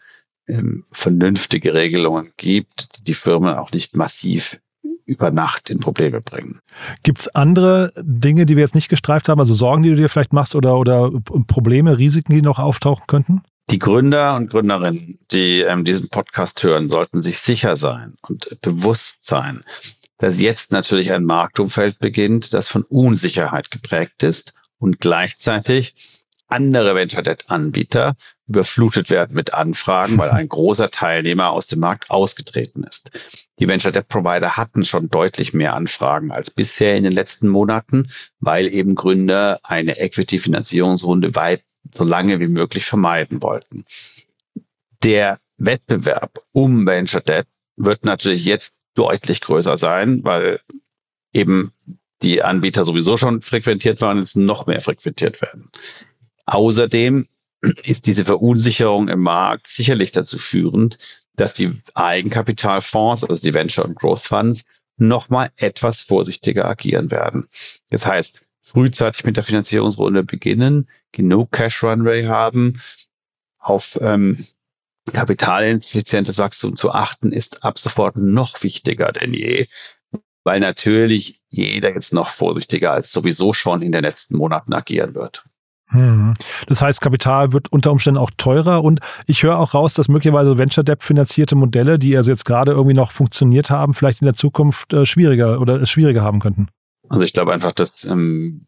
ähm, 0.48 0.84
vernünftige 0.92 1.74
Regelungen 1.74 2.32
gibt, 2.36 2.98
die 2.98 3.04
die 3.04 3.14
Firmen 3.14 3.54
auch 3.54 3.72
nicht 3.72 3.96
massiv 3.96 4.58
über 5.04 5.30
Nacht 5.30 5.70
in 5.70 5.78
Probleme 5.78 6.20
bringen. 6.20 6.60
Gibt 7.02 7.20
es 7.20 7.28
andere 7.28 7.92
Dinge, 7.96 8.44
die 8.44 8.56
wir 8.56 8.62
jetzt 8.62 8.74
nicht 8.74 8.88
gestreift 8.88 9.28
haben, 9.28 9.40
also 9.40 9.54
Sorgen, 9.54 9.82
die 9.82 9.90
du 9.90 9.96
dir 9.96 10.08
vielleicht 10.08 10.32
machst 10.32 10.54
oder, 10.54 10.78
oder 10.78 11.12
Probleme, 11.46 11.98
Risiken, 11.98 12.32
die 12.32 12.42
noch 12.42 12.58
auftauchen 12.58 13.04
könnten? 13.06 13.42
Die 13.70 13.78
Gründer 13.78 14.36
und 14.36 14.50
Gründerinnen, 14.50 15.18
die 15.32 15.60
ähm, 15.60 15.84
diesen 15.84 16.08
Podcast 16.08 16.62
hören, 16.62 16.88
sollten 16.88 17.20
sich 17.20 17.38
sicher 17.38 17.76
sein 17.76 18.14
und 18.22 18.60
bewusst 18.60 19.16
sein, 19.18 19.64
dass 20.18 20.40
jetzt 20.40 20.70
natürlich 20.70 21.12
ein 21.12 21.24
Marktumfeld 21.24 21.98
beginnt, 21.98 22.54
das 22.54 22.68
von 22.68 22.84
Unsicherheit 22.84 23.70
geprägt 23.70 24.22
ist 24.22 24.54
und 24.78 25.00
gleichzeitig 25.00 25.94
andere 26.48 26.94
Venture 26.94 27.22
Debt 27.22 27.50
Anbieter 27.50 28.16
überflutet 28.46 29.10
werden 29.10 29.34
mit 29.34 29.52
Anfragen, 29.52 30.16
weil 30.18 30.30
ein 30.30 30.48
großer 30.48 30.90
Teilnehmer 30.90 31.50
aus 31.50 31.66
dem 31.66 31.80
Markt 31.80 32.10
ausgetreten 32.10 32.84
ist. 32.84 33.10
Die 33.58 33.66
Venture 33.66 33.90
Debt 33.90 34.08
Provider 34.08 34.56
hatten 34.56 34.84
schon 34.84 35.08
deutlich 35.08 35.54
mehr 35.54 35.74
Anfragen 35.74 36.30
als 36.30 36.50
bisher 36.50 36.94
in 36.96 37.02
den 37.02 37.12
letzten 37.12 37.48
Monaten, 37.48 38.08
weil 38.38 38.72
eben 38.72 38.94
Gründer 38.94 39.58
eine 39.64 39.98
Equity 39.98 40.38
Finanzierungsrunde 40.38 41.34
weit 41.34 41.62
so 41.92 42.04
lange 42.04 42.40
wie 42.40 42.48
möglich 42.48 42.84
vermeiden 42.84 43.42
wollten. 43.42 43.84
Der 45.02 45.40
Wettbewerb 45.58 46.38
um 46.52 46.86
Venture 46.86 47.20
Debt 47.20 47.46
wird 47.76 48.04
natürlich 48.04 48.44
jetzt 48.44 48.74
deutlich 48.94 49.40
größer 49.40 49.76
sein, 49.76 50.24
weil 50.24 50.60
eben 51.32 51.72
die 52.22 52.42
Anbieter 52.42 52.84
sowieso 52.84 53.16
schon 53.16 53.42
frequentiert 53.42 54.00
waren, 54.00 54.18
jetzt 54.18 54.36
noch 54.36 54.66
mehr 54.66 54.80
frequentiert 54.80 55.40
werden. 55.42 55.70
Außerdem 56.46 57.26
ist 57.84 58.06
diese 58.06 58.24
Verunsicherung 58.24 59.08
im 59.08 59.20
Markt 59.20 59.66
sicherlich 59.66 60.12
dazu 60.12 60.38
führend, 60.38 60.98
dass 61.34 61.54
die 61.54 61.72
Eigenkapitalfonds, 61.94 63.24
also 63.24 63.42
die 63.42 63.54
Venture- 63.54 63.84
und 63.84 63.96
Growth 63.96 64.20
Funds, 64.20 64.64
nochmal 64.96 65.50
etwas 65.56 66.00
vorsichtiger 66.00 66.64
agieren 66.64 67.10
werden. 67.10 67.46
Das 67.90 68.06
heißt, 68.06 68.45
frühzeitig 68.66 69.24
mit 69.24 69.36
der 69.36 69.44
Finanzierungsrunde 69.44 70.24
beginnen, 70.24 70.88
genug 71.12 71.52
Cash 71.52 71.84
Runway 71.84 72.24
haben, 72.26 72.80
auf 73.58 73.96
ähm, 74.00 74.44
kapitalineffizientes 75.12 76.38
Wachstum 76.38 76.74
zu 76.74 76.92
achten, 76.92 77.32
ist 77.32 77.62
ab 77.62 77.78
sofort 77.78 78.16
noch 78.16 78.62
wichtiger 78.64 79.12
denn 79.12 79.34
je, 79.34 79.68
weil 80.42 80.58
natürlich 80.58 81.40
jeder 81.48 81.94
jetzt 81.94 82.12
noch 82.12 82.28
vorsichtiger 82.28 82.92
als 82.92 83.12
sowieso 83.12 83.52
schon 83.52 83.82
in 83.82 83.92
den 83.92 84.02
letzten 84.02 84.36
Monaten 84.36 84.72
agieren 84.72 85.14
wird. 85.14 85.44
Hm. 85.90 86.34
Das 86.66 86.82
heißt, 86.82 87.00
Kapital 87.00 87.52
wird 87.52 87.70
unter 87.70 87.92
Umständen 87.92 88.18
auch 88.18 88.32
teurer 88.36 88.82
und 88.82 88.98
ich 89.28 89.44
höre 89.44 89.60
auch 89.60 89.74
raus, 89.74 89.94
dass 89.94 90.08
möglicherweise 90.08 90.58
Venture 90.58 90.82
Debt 90.82 91.04
finanzierte 91.04 91.54
Modelle, 91.54 92.00
die 92.00 92.16
also 92.16 92.32
jetzt 92.32 92.44
gerade 92.44 92.72
irgendwie 92.72 92.96
noch 92.96 93.12
funktioniert 93.12 93.70
haben, 93.70 93.94
vielleicht 93.94 94.22
in 94.22 94.26
der 94.26 94.34
Zukunft 94.34 94.92
äh, 94.92 95.06
schwieriger 95.06 95.60
oder 95.60 95.80
es 95.80 95.88
schwieriger 95.88 96.22
haben 96.22 96.40
könnten. 96.40 96.68
Also 97.08 97.22
ich 97.22 97.32
glaube 97.32 97.52
einfach, 97.52 97.72
dass 97.72 98.04
ähm, 98.04 98.66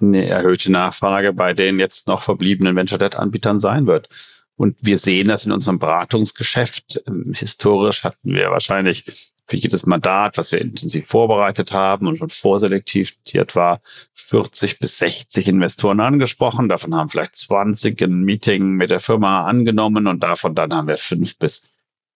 eine 0.00 0.26
erhöhte 0.28 0.70
Nachfrage 0.70 1.32
bei 1.32 1.54
den 1.54 1.78
jetzt 1.78 2.06
noch 2.08 2.22
verbliebenen 2.22 2.76
Venture 2.76 2.98
Debt 2.98 3.16
Anbietern 3.16 3.60
sein 3.60 3.86
wird. 3.86 4.08
Und 4.56 4.76
wir 4.82 4.98
sehen 4.98 5.28
das 5.28 5.46
in 5.46 5.52
unserem 5.52 5.78
Beratungsgeschäft. 5.78 7.02
Ähm, 7.06 7.32
historisch 7.34 8.04
hatten 8.04 8.34
wir 8.34 8.50
wahrscheinlich 8.50 9.04
für 9.46 9.56
jedes 9.56 9.86
Mandat, 9.86 10.36
was 10.36 10.52
wir 10.52 10.60
intensiv 10.60 11.06
vorbereitet 11.08 11.72
haben 11.72 12.06
und 12.06 12.18
schon 12.18 12.28
vorselektiert 12.28 13.54
war, 13.54 13.80
40 14.14 14.78
bis 14.78 14.98
60 14.98 15.48
Investoren 15.48 16.00
angesprochen. 16.00 16.68
Davon 16.68 16.94
haben 16.94 17.08
vielleicht 17.08 17.36
20 17.36 18.02
ein 18.02 18.22
Meeting 18.22 18.72
mit 18.72 18.90
der 18.90 19.00
Firma 19.00 19.46
angenommen 19.46 20.06
und 20.06 20.22
davon 20.22 20.54
dann 20.54 20.74
haben 20.74 20.88
wir 20.88 20.98
fünf 20.98 21.38
bis 21.38 21.62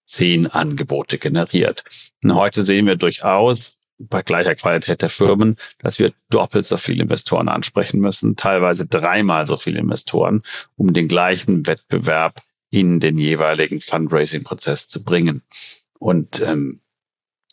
zehn 0.04 0.46
Angebote 0.46 1.18
generiert. 1.18 1.84
Und 2.22 2.34
heute 2.34 2.60
sehen 2.60 2.86
wir 2.86 2.96
durchaus, 2.96 3.72
bei 4.08 4.22
gleicher 4.22 4.54
Qualität 4.54 5.02
der 5.02 5.08
Firmen, 5.08 5.56
dass 5.78 5.98
wir 5.98 6.12
doppelt 6.30 6.66
so 6.66 6.76
viele 6.76 7.02
Investoren 7.02 7.48
ansprechen 7.48 8.00
müssen, 8.00 8.36
teilweise 8.36 8.86
dreimal 8.86 9.46
so 9.46 9.56
viele 9.56 9.80
Investoren, 9.80 10.42
um 10.76 10.92
den 10.92 11.08
gleichen 11.08 11.66
Wettbewerb 11.66 12.40
in 12.70 13.00
den 13.00 13.18
jeweiligen 13.18 13.80
Fundraising-Prozess 13.80 14.88
zu 14.88 15.04
bringen. 15.04 15.42
Und 15.98 16.40
ähm, 16.40 16.80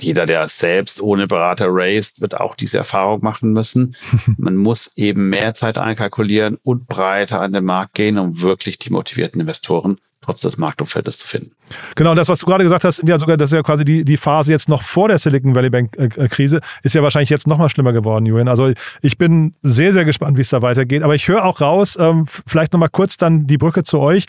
jeder, 0.01 0.25
der 0.25 0.47
selbst 0.47 1.01
ohne 1.01 1.27
Berater 1.27 1.67
raced, 1.69 2.21
wird 2.21 2.35
auch 2.35 2.55
diese 2.55 2.77
Erfahrung 2.77 3.21
machen 3.21 3.51
müssen. 3.51 3.95
Man 4.37 4.55
muss 4.55 4.91
eben 4.95 5.29
mehr 5.29 5.53
Zeit 5.53 5.77
einkalkulieren 5.77 6.57
und 6.63 6.87
breiter 6.87 7.41
an 7.41 7.53
den 7.53 7.65
Markt 7.65 7.95
gehen, 7.95 8.17
um 8.17 8.41
wirklich 8.41 8.79
die 8.79 8.91
motivierten 8.91 9.41
Investoren 9.41 9.99
trotz 10.21 10.41
des 10.41 10.57
Marktumfeldes 10.57 11.19
zu 11.19 11.27
finden. 11.27 11.51
Genau, 11.95 12.11
und 12.11 12.17
das, 12.17 12.29
was 12.29 12.39
du 12.39 12.45
gerade 12.45 12.63
gesagt 12.63 12.83
hast, 12.83 13.07
ja 13.07 13.17
sogar, 13.17 13.37
das 13.37 13.51
ist 13.51 13.55
ja 13.55 13.63
quasi 13.63 13.85
die, 13.85 14.03
die 14.03 14.17
Phase 14.17 14.51
jetzt 14.51 14.69
noch 14.69 14.81
vor 14.81 15.07
der 15.07 15.17
Silicon 15.17 15.55
Valley 15.55 15.69
Bank 15.69 15.97
äh, 15.97 16.05
äh, 16.05 16.27
Krise, 16.27 16.59
ist 16.83 16.95
ja 16.95 17.03
wahrscheinlich 17.03 17.29
jetzt 17.29 17.47
noch 17.47 17.57
mal 17.57 17.69
schlimmer 17.69 17.93
geworden, 17.93 18.25
Julian. 18.25 18.47
Also 18.47 18.71
ich 19.01 19.17
bin 19.17 19.53
sehr, 19.61 19.93
sehr 19.93 20.05
gespannt, 20.05 20.37
wie 20.37 20.41
es 20.41 20.49
da 20.49 20.61
weitergeht. 20.61 21.03
Aber 21.03 21.15
ich 21.15 21.27
höre 21.27 21.45
auch 21.45 21.61
raus, 21.61 21.97
ähm, 21.99 22.25
vielleicht 22.45 22.73
noch 22.73 22.79
mal 22.79 22.89
kurz 22.89 23.17
dann 23.17 23.47
die 23.47 23.57
Brücke 23.57 23.83
zu 23.83 23.99
euch. 23.99 24.25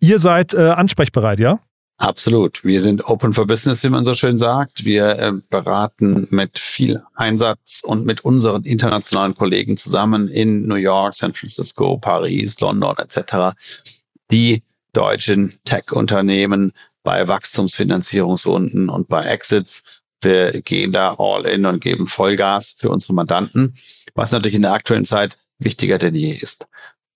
Ihr 0.00 0.18
seid 0.18 0.54
äh, 0.54 0.60
ansprechbereit, 0.70 1.38
ja? 1.38 1.60
Absolut. 1.98 2.64
Wir 2.64 2.80
sind 2.80 3.08
open 3.08 3.32
for 3.32 3.46
business, 3.46 3.84
wie 3.84 3.88
man 3.88 4.04
so 4.04 4.14
schön 4.14 4.36
sagt. 4.36 4.84
Wir 4.84 5.18
äh, 5.18 5.32
beraten 5.48 6.26
mit 6.30 6.58
viel 6.58 7.00
Einsatz 7.14 7.82
und 7.84 8.04
mit 8.04 8.24
unseren 8.24 8.64
internationalen 8.64 9.34
Kollegen 9.34 9.76
zusammen 9.76 10.28
in 10.28 10.66
New 10.66 10.74
York, 10.74 11.14
San 11.14 11.32
Francisco, 11.32 11.96
Paris, 11.98 12.58
London 12.60 12.96
etc. 12.98 13.56
die 14.30 14.62
deutschen 14.94 15.52
Tech-Unternehmen 15.64 16.72
bei 17.02 17.28
Wachstumsfinanzierungsrunden 17.28 18.88
und 18.88 19.08
bei 19.08 19.24
Exits. 19.26 19.82
Wir 20.22 20.62
gehen 20.62 20.92
da 20.92 21.16
all 21.18 21.44
in 21.46 21.66
und 21.66 21.80
geben 21.80 22.06
Vollgas 22.06 22.74
für 22.78 22.88
unsere 22.88 23.12
Mandanten, 23.12 23.76
was 24.14 24.32
natürlich 24.32 24.54
in 24.54 24.62
der 24.62 24.72
aktuellen 24.72 25.04
Zeit 25.04 25.36
wichtiger 25.58 25.98
denn 25.98 26.14
je 26.14 26.32
ist. 26.32 26.66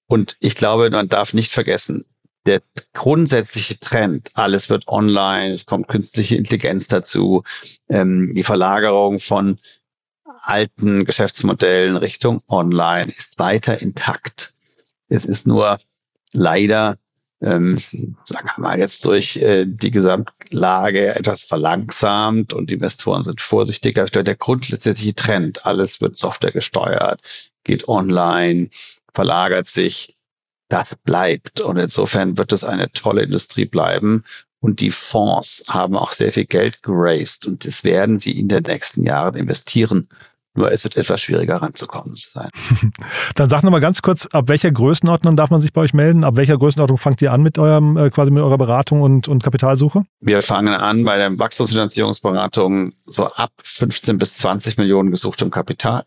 Und 0.06 0.36
ich 0.40 0.54
glaube, 0.54 0.90
man 0.90 1.08
darf 1.08 1.32
nicht 1.32 1.52
vergessen, 1.52 2.04
der 2.46 2.62
grundsätzliche 2.94 3.78
Trend, 3.78 4.30
alles 4.34 4.68
wird 4.70 4.88
online, 4.88 5.50
es 5.50 5.66
kommt 5.66 5.88
künstliche 5.88 6.36
Intelligenz 6.36 6.88
dazu, 6.88 7.42
ähm, 7.88 8.32
die 8.34 8.42
Verlagerung 8.42 9.20
von 9.20 9.58
alten 10.42 11.04
Geschäftsmodellen 11.04 11.96
Richtung 11.96 12.42
online 12.48 13.08
ist 13.08 13.38
weiter 13.38 13.80
intakt. 13.80 14.54
Es 15.08 15.24
ist 15.24 15.46
nur 15.46 15.78
leider 16.32 16.98
ähm, 17.40 17.78
sagen 17.78 18.48
wir 18.56 18.62
mal, 18.62 18.78
jetzt 18.78 19.04
durch 19.04 19.36
äh, 19.36 19.64
die 19.66 19.90
Gesamtlage 19.90 21.14
etwas 21.14 21.44
verlangsamt 21.44 22.52
und 22.52 22.70
Investoren 22.70 23.24
sind 23.24 23.40
vorsichtiger. 23.40 24.04
Der 24.06 24.36
grundsätzliche 24.36 25.14
Trend, 25.14 25.64
alles 25.64 26.00
wird 26.00 26.16
Software 26.16 26.52
gesteuert, 26.52 27.20
geht 27.64 27.88
online, 27.88 28.70
verlagert 29.12 29.68
sich, 29.68 30.16
das 30.68 30.96
bleibt. 31.04 31.60
Und 31.60 31.76
insofern 31.76 32.36
wird 32.36 32.52
es 32.52 32.64
eine 32.64 32.90
tolle 32.92 33.22
Industrie 33.22 33.66
bleiben. 33.66 34.24
Und 34.60 34.80
die 34.80 34.90
Fonds 34.90 35.62
haben 35.68 35.96
auch 35.96 36.10
sehr 36.10 36.32
viel 36.32 36.46
Geld 36.46 36.82
geraced 36.82 37.46
und 37.46 37.64
das 37.64 37.84
werden 37.84 38.16
sie 38.16 38.32
in 38.32 38.48
den 38.48 38.64
nächsten 38.64 39.04
Jahren 39.04 39.36
investieren. 39.36 40.08
Nur 40.58 40.72
es 40.72 40.82
wird 40.82 40.96
etwas 40.96 41.20
schwieriger 41.20 41.62
ranzukommen 41.62 42.16
sein. 42.16 42.50
Dann 43.36 43.48
sag 43.48 43.62
noch 43.62 43.70
mal 43.70 43.80
ganz 43.80 44.02
kurz, 44.02 44.26
ab 44.26 44.48
welcher 44.48 44.72
Größenordnung 44.72 45.36
darf 45.36 45.50
man 45.50 45.60
sich 45.60 45.72
bei 45.72 45.82
euch 45.82 45.94
melden? 45.94 46.24
Ab 46.24 46.34
welcher 46.34 46.58
Größenordnung 46.58 46.98
fangt 46.98 47.22
ihr 47.22 47.32
an 47.32 47.42
mit 47.42 47.60
eurem, 47.60 47.96
äh, 47.96 48.10
quasi 48.10 48.32
mit 48.32 48.42
eurer 48.42 48.58
Beratung 48.58 49.00
und, 49.00 49.28
und 49.28 49.44
Kapitalsuche? 49.44 50.02
Wir 50.20 50.42
fangen 50.42 50.74
an 50.74 51.04
bei 51.04 51.16
der 51.16 51.38
Wachstumsfinanzierungsberatung 51.38 52.92
so 53.04 53.26
ab 53.26 53.52
15 53.62 54.18
bis 54.18 54.34
20 54.34 54.78
Millionen 54.78 55.12
gesuchtem 55.12 55.52
Kapital 55.52 56.02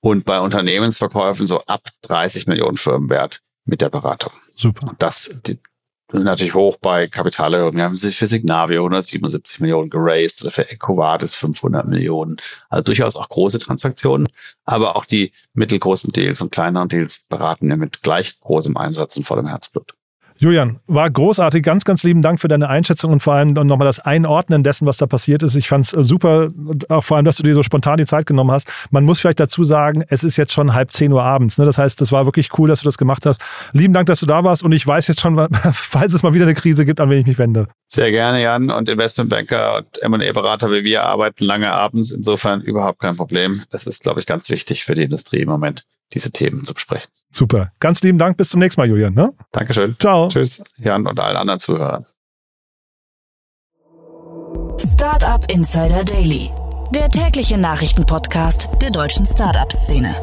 und 0.00 0.26
bei 0.26 0.38
Unternehmensverkäufen 0.38 1.46
so 1.46 1.62
ab 1.64 1.88
30 2.02 2.48
Millionen 2.48 2.76
Firmenwert 2.76 3.40
mit 3.64 3.80
der 3.80 3.88
Beratung. 3.88 4.32
Super. 4.58 4.88
Und 4.88 5.02
das, 5.02 5.30
die, 5.46 5.58
natürlich 6.12 6.54
hoch 6.54 6.76
bei 6.76 7.06
Kapitalerhöhungen. 7.06 7.76
Wir 7.76 7.84
haben 7.84 7.96
sich 7.96 8.16
für 8.16 8.26
Signavio 8.26 8.82
177 8.82 9.60
Millionen 9.60 9.90
geraced 9.90 10.42
oder 10.42 10.50
für 10.50 10.70
EcoVadis 10.70 11.34
500 11.34 11.86
Millionen. 11.86 12.36
Also 12.68 12.82
durchaus 12.82 13.16
auch 13.16 13.28
große 13.28 13.58
Transaktionen, 13.58 14.28
aber 14.64 14.96
auch 14.96 15.04
die 15.04 15.32
mittelgroßen 15.54 16.12
Deals 16.12 16.40
und 16.40 16.52
kleineren 16.52 16.88
Deals 16.88 17.20
beraten 17.28 17.68
wir 17.68 17.76
mit 17.76 18.02
gleich 18.02 18.38
großem 18.40 18.76
Einsatz 18.76 19.16
und 19.16 19.24
vollem 19.24 19.46
Herzblut. 19.46 19.94
Julian, 20.40 20.80
war 20.86 21.10
großartig. 21.10 21.62
Ganz, 21.62 21.84
ganz 21.84 22.02
lieben 22.02 22.22
Dank 22.22 22.40
für 22.40 22.48
deine 22.48 22.70
Einschätzung 22.70 23.12
und 23.12 23.20
vor 23.20 23.34
allem 23.34 23.52
nochmal 23.52 23.84
das 23.84 24.00
Einordnen 24.00 24.62
dessen, 24.62 24.86
was 24.86 24.96
da 24.96 25.06
passiert 25.06 25.42
ist. 25.42 25.54
Ich 25.54 25.68
fand 25.68 25.84
es 25.84 25.92
äh, 25.92 26.02
super, 26.02 26.48
auch 26.88 27.04
vor 27.04 27.18
allem, 27.18 27.26
dass 27.26 27.36
du 27.36 27.42
dir 27.42 27.54
so 27.54 27.62
spontan 27.62 27.98
die 27.98 28.06
Zeit 28.06 28.24
genommen 28.24 28.50
hast. 28.50 28.72
Man 28.90 29.04
muss 29.04 29.20
vielleicht 29.20 29.38
dazu 29.38 29.64
sagen, 29.64 30.02
es 30.08 30.24
ist 30.24 30.38
jetzt 30.38 30.54
schon 30.54 30.72
halb 30.72 30.92
zehn 30.92 31.12
Uhr 31.12 31.22
abends. 31.22 31.58
Ne? 31.58 31.66
Das 31.66 31.76
heißt, 31.76 32.00
es 32.00 32.10
war 32.10 32.24
wirklich 32.24 32.58
cool, 32.58 32.70
dass 32.70 32.80
du 32.80 32.86
das 32.86 32.96
gemacht 32.96 33.26
hast. 33.26 33.42
Lieben 33.74 33.92
Dank, 33.92 34.06
dass 34.06 34.20
du 34.20 34.26
da 34.26 34.42
warst 34.42 34.64
und 34.64 34.72
ich 34.72 34.86
weiß 34.86 35.08
jetzt 35.08 35.20
schon, 35.20 35.46
falls 35.74 36.14
es 36.14 36.22
mal 36.22 36.32
wieder 36.32 36.46
eine 36.46 36.54
Krise 36.54 36.86
gibt, 36.86 37.02
an 37.02 37.10
wen 37.10 37.20
ich 37.20 37.26
mich 37.26 37.38
wende. 37.38 37.68
Sehr 37.84 38.10
gerne, 38.10 38.42
Jan. 38.42 38.70
Und 38.70 38.88
Investmentbanker 38.88 39.76
und 39.76 40.02
M&A-Berater 40.02 40.70
wie 40.70 40.84
wir 40.84 41.02
arbeiten 41.02 41.44
lange 41.44 41.70
abends. 41.70 42.12
Insofern 42.12 42.62
überhaupt 42.62 43.00
kein 43.00 43.14
Problem. 43.14 43.60
Das 43.70 43.84
ist, 43.84 44.02
glaube 44.02 44.20
ich, 44.20 44.26
ganz 44.26 44.48
wichtig 44.48 44.84
für 44.84 44.94
die 44.94 45.02
Industrie 45.02 45.40
im 45.40 45.50
Moment 45.50 45.84
diese 46.12 46.30
Themen 46.30 46.64
zu 46.64 46.74
besprechen. 46.74 47.10
Super. 47.30 47.72
Ganz 47.80 48.02
lieben 48.02 48.18
Dank. 48.18 48.36
Bis 48.36 48.50
zum 48.50 48.60
nächsten 48.60 48.80
Mal, 48.80 48.88
Julian. 48.88 49.14
Ne? 49.14 49.32
Dankeschön. 49.52 49.96
Ciao. 49.98 50.28
Tschüss, 50.28 50.62
Jan 50.78 51.06
und 51.06 51.18
allen 51.18 51.36
anderen 51.36 51.60
Zuhörern. 51.60 52.04
Startup 54.78 55.44
Insider 55.50 56.04
Daily, 56.04 56.50
der 56.94 57.08
tägliche 57.08 57.58
Nachrichtenpodcast 57.58 58.68
der 58.80 58.90
deutschen 58.90 59.26
Startup-Szene. 59.26 60.14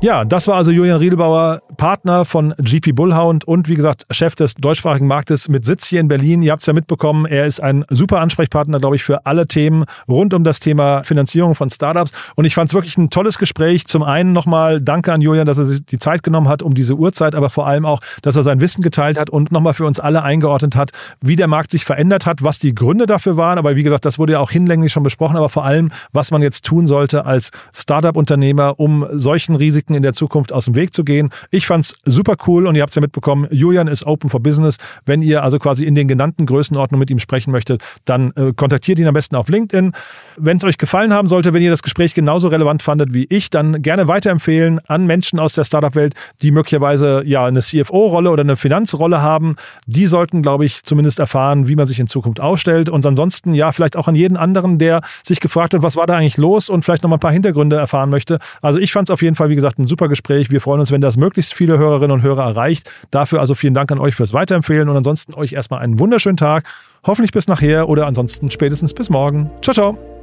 Ja, 0.00 0.24
das 0.24 0.46
war 0.46 0.56
also 0.56 0.70
Julian 0.70 0.98
Riedelbauer, 0.98 1.62
Partner 1.76 2.24
von 2.24 2.54
GP 2.58 2.92
Bullhound 2.94 3.44
und 3.44 3.68
wie 3.68 3.74
gesagt 3.74 4.06
Chef 4.10 4.34
des 4.34 4.54
deutschsprachigen 4.54 5.06
Marktes 5.06 5.48
mit 5.48 5.64
Sitz 5.64 5.86
hier 5.86 6.00
in 6.00 6.08
Berlin. 6.08 6.42
Ihr 6.42 6.52
habt 6.52 6.62
es 6.62 6.66
ja 6.66 6.72
mitbekommen, 6.72 7.26
er 7.26 7.46
ist 7.46 7.60
ein 7.60 7.84
super 7.90 8.20
Ansprechpartner, 8.20 8.78
glaube 8.78 8.96
ich, 8.96 9.04
für 9.04 9.26
alle 9.26 9.46
Themen 9.46 9.84
rund 10.08 10.34
um 10.34 10.44
das 10.44 10.60
Thema 10.60 11.04
Finanzierung 11.04 11.54
von 11.54 11.70
Startups. 11.70 12.12
Und 12.34 12.44
ich 12.44 12.54
fand 12.54 12.70
es 12.70 12.74
wirklich 12.74 12.96
ein 12.96 13.10
tolles 13.10 13.38
Gespräch. 13.38 13.86
Zum 13.86 14.02
einen 14.02 14.32
nochmal 14.32 14.80
Danke 14.80 15.12
an 15.12 15.20
Julian, 15.20 15.46
dass 15.46 15.58
er 15.58 15.66
sich 15.66 15.84
die 15.84 15.98
Zeit 15.98 16.22
genommen 16.22 16.48
hat 16.48 16.62
um 16.62 16.74
diese 16.74 16.94
Uhrzeit, 16.94 17.34
aber 17.34 17.50
vor 17.50 17.66
allem 17.66 17.84
auch, 17.84 18.00
dass 18.22 18.36
er 18.36 18.42
sein 18.42 18.60
Wissen 18.60 18.82
geteilt 18.82 19.18
hat 19.18 19.30
und 19.30 19.52
nochmal 19.52 19.74
für 19.74 19.86
uns 19.86 20.00
alle 20.00 20.22
eingeordnet 20.22 20.76
hat, 20.76 20.90
wie 21.20 21.36
der 21.36 21.46
Markt 21.46 21.70
sich 21.70 21.84
verändert 21.84 22.26
hat, 22.26 22.42
was 22.42 22.58
die 22.58 22.74
Gründe 22.74 23.06
dafür 23.06 23.36
waren. 23.36 23.58
Aber 23.58 23.76
wie 23.76 23.82
gesagt, 23.82 24.04
das 24.04 24.18
wurde 24.18 24.34
ja 24.34 24.40
auch 24.40 24.50
hinlänglich 24.50 24.92
schon 24.92 25.02
besprochen, 25.02 25.36
aber 25.36 25.48
vor 25.48 25.64
allem, 25.64 25.90
was 26.12 26.30
man 26.30 26.42
jetzt 26.42 26.64
tun 26.64 26.86
sollte 26.86 27.26
als 27.26 27.50
Startup-Unternehmer, 27.74 28.78
um 28.78 29.06
solchen 29.10 29.56
Risiken 29.56 29.94
in 29.94 30.02
der 30.02 30.12
Zukunft 30.12 30.52
aus 30.52 30.64
dem 30.66 30.74
Weg 30.74 30.94
zu 30.94 31.04
gehen. 31.04 31.30
Ich 31.50 31.65
fand 31.66 31.84
es 31.84 31.94
super 32.04 32.36
cool 32.46 32.66
und 32.66 32.74
ihr 32.74 32.82
habt 32.82 32.90
es 32.90 32.96
ja 32.96 33.00
mitbekommen, 33.00 33.46
Julian 33.50 33.88
ist 33.88 34.04
open 34.06 34.30
for 34.30 34.40
business. 34.40 34.76
Wenn 35.04 35.22
ihr 35.22 35.42
also 35.42 35.58
quasi 35.58 35.84
in 35.84 35.94
den 35.94 36.08
genannten 36.08 36.46
Größenordnungen 36.46 37.00
mit 37.00 37.10
ihm 37.10 37.18
sprechen 37.18 37.50
möchtet, 37.50 37.82
dann 38.04 38.32
äh, 38.36 38.52
kontaktiert 38.54 38.98
ihn 38.98 39.06
am 39.06 39.14
besten 39.14 39.36
auf 39.36 39.48
LinkedIn. 39.48 39.92
Wenn 40.36 40.56
es 40.56 40.64
euch 40.64 40.78
gefallen 40.78 41.12
haben 41.12 41.28
sollte, 41.28 41.52
wenn 41.52 41.62
ihr 41.62 41.70
das 41.70 41.82
Gespräch 41.82 42.14
genauso 42.14 42.48
relevant 42.48 42.82
fandet 42.82 43.14
wie 43.14 43.26
ich, 43.28 43.50
dann 43.50 43.82
gerne 43.82 44.08
weiterempfehlen 44.08 44.80
an 44.86 45.06
Menschen 45.06 45.38
aus 45.38 45.54
der 45.54 45.64
Startup-Welt, 45.64 46.14
die 46.42 46.50
möglicherweise 46.50 47.22
ja 47.24 47.44
eine 47.44 47.60
CFO-Rolle 47.60 48.30
oder 48.30 48.42
eine 48.42 48.56
Finanzrolle 48.56 49.22
haben. 49.22 49.56
Die 49.86 50.06
sollten, 50.06 50.42
glaube 50.42 50.64
ich, 50.64 50.82
zumindest 50.84 51.18
erfahren, 51.18 51.68
wie 51.68 51.76
man 51.76 51.86
sich 51.86 51.98
in 51.98 52.06
Zukunft 52.06 52.40
aufstellt. 52.40 52.88
Und 52.88 53.04
ansonsten 53.06 53.52
ja, 53.52 53.72
vielleicht 53.72 53.96
auch 53.96 54.08
an 54.08 54.14
jeden 54.14 54.36
anderen, 54.36 54.78
der 54.78 55.00
sich 55.22 55.40
gefragt 55.40 55.74
hat, 55.74 55.82
was 55.82 55.96
war 55.96 56.06
da 56.06 56.16
eigentlich 56.16 56.36
los 56.36 56.68
und 56.68 56.84
vielleicht 56.84 57.02
noch 57.02 57.10
mal 57.10 57.16
ein 57.16 57.20
paar 57.20 57.32
Hintergründe 57.32 57.76
erfahren 57.76 58.10
möchte. 58.10 58.38
Also 58.62 58.78
ich 58.78 58.92
fand 58.92 59.08
es 59.08 59.12
auf 59.12 59.22
jeden 59.22 59.36
Fall, 59.36 59.48
wie 59.48 59.54
gesagt, 59.54 59.78
ein 59.78 59.86
super 59.86 60.08
Gespräch. 60.08 60.50
Wir 60.50 60.60
freuen 60.60 60.80
uns, 60.80 60.92
wenn 60.92 61.00
das 61.00 61.16
möglichst 61.16 61.54
viele 61.56 61.78
Hörerinnen 61.78 62.12
und 62.12 62.22
Hörer 62.22 62.44
erreicht. 62.44 62.90
Dafür 63.10 63.40
also 63.40 63.54
vielen 63.54 63.74
Dank 63.74 63.90
an 63.90 63.98
euch 63.98 64.14
fürs 64.14 64.32
Weiterempfehlen 64.32 64.88
und 64.88 64.96
ansonsten 64.96 65.34
euch 65.34 65.52
erstmal 65.52 65.80
einen 65.80 65.98
wunderschönen 65.98 66.36
Tag. 66.36 66.64
Hoffentlich 67.06 67.32
bis 67.32 67.48
nachher 67.48 67.88
oder 67.88 68.06
ansonsten 68.06 68.50
spätestens 68.50 68.94
bis 68.94 69.10
morgen. 69.10 69.50
Ciao, 69.62 69.74
ciao. 69.74 70.15